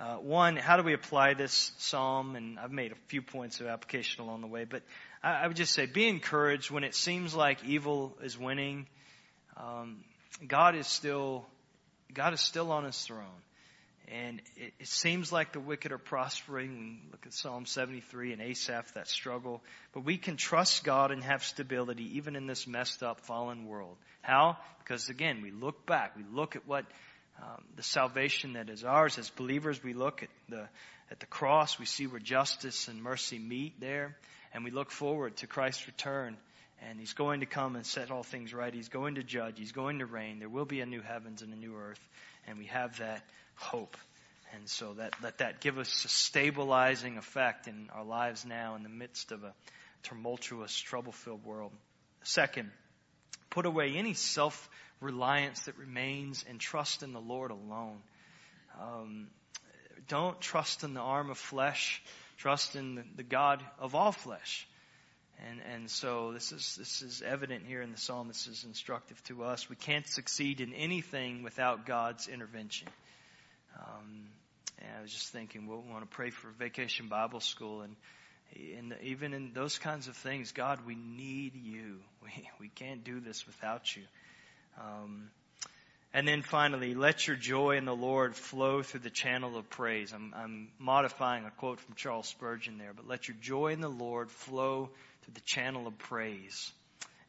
Uh, 0.00 0.16
one, 0.16 0.56
how 0.56 0.76
do 0.76 0.82
we 0.82 0.92
apply 0.92 1.34
this 1.34 1.72
psalm? 1.78 2.36
And 2.36 2.58
I've 2.58 2.72
made 2.72 2.92
a 2.92 2.96
few 3.06 3.22
points 3.22 3.60
of 3.60 3.66
application 3.66 4.24
along 4.24 4.40
the 4.40 4.46
way, 4.46 4.64
but 4.64 4.82
I, 5.24 5.44
I 5.44 5.46
would 5.48 5.56
just 5.56 5.72
say 5.72 5.86
be 5.86 6.06
encouraged 6.06 6.70
when 6.70 6.84
it 6.84 6.94
seems 6.94 7.34
like 7.34 7.64
evil 7.64 8.16
is 8.22 8.38
winning. 8.38 8.86
Um, 9.56 10.04
God 10.46 10.76
is 10.76 10.86
still, 10.86 11.46
God 12.12 12.34
is 12.34 12.40
still 12.40 12.70
on 12.70 12.84
his 12.84 13.00
throne. 13.00 13.24
And 14.06 14.42
it, 14.56 14.74
it, 14.78 14.86
seems 14.86 15.32
like 15.32 15.52
the 15.52 15.60
wicked 15.60 15.90
are 15.90 15.98
prospering. 15.98 17.00
Look 17.10 17.24
at 17.24 17.32
Psalm 17.32 17.64
73 17.64 18.34
and 18.34 18.42
Asaph, 18.42 18.92
that 18.94 19.08
struggle. 19.08 19.62
But 19.94 20.04
we 20.04 20.18
can 20.18 20.36
trust 20.36 20.84
God 20.84 21.10
and 21.10 21.24
have 21.24 21.42
stability 21.42 22.18
even 22.18 22.36
in 22.36 22.46
this 22.46 22.66
messed 22.66 23.02
up, 23.02 23.20
fallen 23.20 23.66
world. 23.66 23.96
How? 24.20 24.58
Because 24.80 25.08
again, 25.08 25.40
we 25.40 25.50
look 25.50 25.86
back. 25.86 26.16
We 26.18 26.24
look 26.30 26.54
at 26.54 26.68
what 26.68 26.84
um, 27.42 27.64
the 27.76 27.82
salvation 27.82 28.52
that 28.52 28.68
is 28.68 28.84
ours 28.84 29.16
as 29.16 29.30
believers. 29.30 29.82
We 29.82 29.94
look 29.94 30.22
at 30.22 30.28
the 30.50 30.68
at 31.10 31.20
the 31.20 31.26
cross. 31.26 31.78
We 31.78 31.86
see 31.86 32.06
where 32.06 32.20
justice 32.20 32.88
and 32.88 33.02
mercy 33.02 33.38
meet 33.38 33.80
there, 33.80 34.16
And 34.54 34.64
we 34.64 34.70
look 34.70 34.90
forward 34.90 35.36
to 35.38 35.46
Christ's 35.46 35.86
return. 35.86 36.38
And 36.88 36.98
He's 36.98 37.12
going 37.12 37.40
to 37.40 37.46
come 37.46 37.76
and 37.76 37.84
set 37.84 38.10
all 38.10 38.22
things 38.22 38.54
right. 38.54 38.72
He's 38.72 38.88
going 38.88 39.16
to 39.16 39.22
judge. 39.22 39.58
He's 39.58 39.72
going 39.72 39.98
to 39.98 40.06
reign. 40.06 40.38
There 40.38 40.48
will 40.48 40.64
be 40.64 40.80
a 40.80 40.86
new 40.86 41.02
heavens 41.02 41.42
and 41.42 41.52
a 41.52 41.56
new 41.56 41.76
earth. 41.76 42.00
And 42.46 42.56
we 42.58 42.66
have 42.66 42.98
that 42.98 43.22
hope. 43.56 43.96
And 44.54 44.68
so 44.68 44.94
that, 44.94 45.14
let 45.22 45.38
that 45.38 45.60
give 45.60 45.78
us 45.78 46.04
a 46.04 46.08
stabilizing 46.08 47.18
effect 47.18 47.66
in 47.66 47.90
our 47.92 48.04
lives 48.04 48.44
now 48.44 48.76
in 48.76 48.84
the 48.84 48.88
midst 48.88 49.32
of 49.32 49.42
a 49.42 49.52
tumultuous, 50.04 50.76
trouble 50.76 51.12
filled 51.12 51.44
world. 51.44 51.72
Second, 52.22 52.70
put 53.50 53.66
away 53.66 53.94
any 53.96 54.14
self 54.14 54.68
reliance 55.00 55.60
that 55.62 55.76
remains 55.76 56.44
and 56.48 56.60
trust 56.60 57.02
in 57.02 57.12
the 57.12 57.20
Lord 57.20 57.50
alone. 57.50 57.98
Um, 58.80 59.28
don't 60.08 60.40
trust 60.40 60.84
in 60.84 60.94
the 60.94 61.00
arm 61.00 61.30
of 61.30 61.38
flesh. 61.38 62.02
Trust 62.36 62.76
in 62.76 63.04
the, 63.16 63.22
God 63.22 63.62
of 63.78 63.94
all 63.94 64.12
flesh. 64.12 64.66
And, 65.48 65.60
and 65.72 65.90
so 65.90 66.32
this 66.32 66.52
is, 66.52 66.76
this 66.78 67.02
is 67.02 67.22
evident 67.22 67.64
here 67.66 67.82
in 67.82 67.90
the 67.90 67.98
psalm. 67.98 68.28
This 68.28 68.46
is 68.46 68.64
instructive 68.64 69.22
to 69.24 69.44
us. 69.44 69.68
We 69.68 69.76
can't 69.76 70.06
succeed 70.06 70.60
in 70.60 70.72
anything 70.72 71.42
without 71.42 71.86
God's 71.86 72.28
intervention. 72.28 72.88
Um, 73.76 74.28
and 74.78 74.90
I 74.98 75.02
was 75.02 75.12
just 75.12 75.28
thinking, 75.28 75.66
we'll 75.66 75.82
want 75.82 76.02
to 76.02 76.16
pray 76.16 76.30
for 76.30 76.48
Vacation 76.58 77.08
Bible 77.08 77.40
School 77.40 77.82
and, 77.82 77.96
and 78.78 78.94
even 79.02 79.34
in 79.34 79.52
those 79.52 79.78
kinds 79.78 80.06
of 80.06 80.16
things, 80.16 80.52
God, 80.52 80.80
we 80.86 80.94
need 80.94 81.54
you. 81.54 81.98
We, 82.24 82.48
we 82.58 82.68
can't 82.68 83.04
do 83.04 83.20
this 83.20 83.46
without 83.46 83.94
you. 83.94 84.02
Um, 84.80 85.28
and 86.14 86.28
then 86.28 86.42
finally, 86.42 86.94
let 86.94 87.26
your 87.26 87.36
joy 87.36 87.76
in 87.76 87.84
the 87.84 87.94
Lord 87.94 88.36
flow 88.36 88.82
through 88.82 89.00
the 89.00 89.10
channel 89.10 89.58
of 89.58 89.68
praise. 89.68 90.12
I'm, 90.12 90.32
I'm 90.36 90.68
modifying 90.78 91.44
a 91.44 91.50
quote 91.50 91.80
from 91.80 91.96
Charles 91.96 92.28
Spurgeon 92.28 92.78
there, 92.78 92.92
but 92.94 93.08
let 93.08 93.26
your 93.26 93.36
joy 93.40 93.72
in 93.72 93.80
the 93.80 93.88
Lord 93.88 94.30
flow 94.30 94.90
through 95.22 95.34
the 95.34 95.40
channel 95.40 95.88
of 95.88 95.98
praise. 95.98 96.70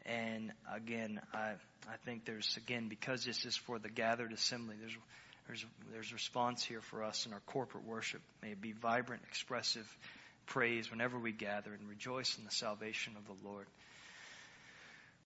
And 0.06 0.52
again, 0.72 1.20
I, 1.34 1.54
I 1.90 1.98
think 2.06 2.26
there's, 2.26 2.58
again, 2.58 2.88
because 2.88 3.26
this 3.26 3.44
is 3.44 3.58
for 3.58 3.80
the 3.80 3.90
gathered 3.90 4.32
assembly, 4.32 4.76
there's, 4.80 4.96
there's, 5.48 5.66
there's 5.92 6.14
response 6.14 6.64
here 6.64 6.82
for 6.82 7.04
us 7.04 7.26
in 7.26 7.34
our 7.34 7.42
corporate 7.48 7.88
worship. 7.88 8.22
May 8.44 8.52
it 8.52 8.62
be 8.62 8.74
vibrant, 8.74 9.24
expressive 9.28 9.88
praise 10.46 10.92
whenever 10.92 11.18
we 11.18 11.32
gather 11.32 11.74
and 11.74 11.90
rejoice 11.90 12.38
in 12.38 12.46
the 12.46 12.52
salvation 12.52 13.14
of 13.18 13.26
the 13.26 13.50
Lord. 13.50 13.66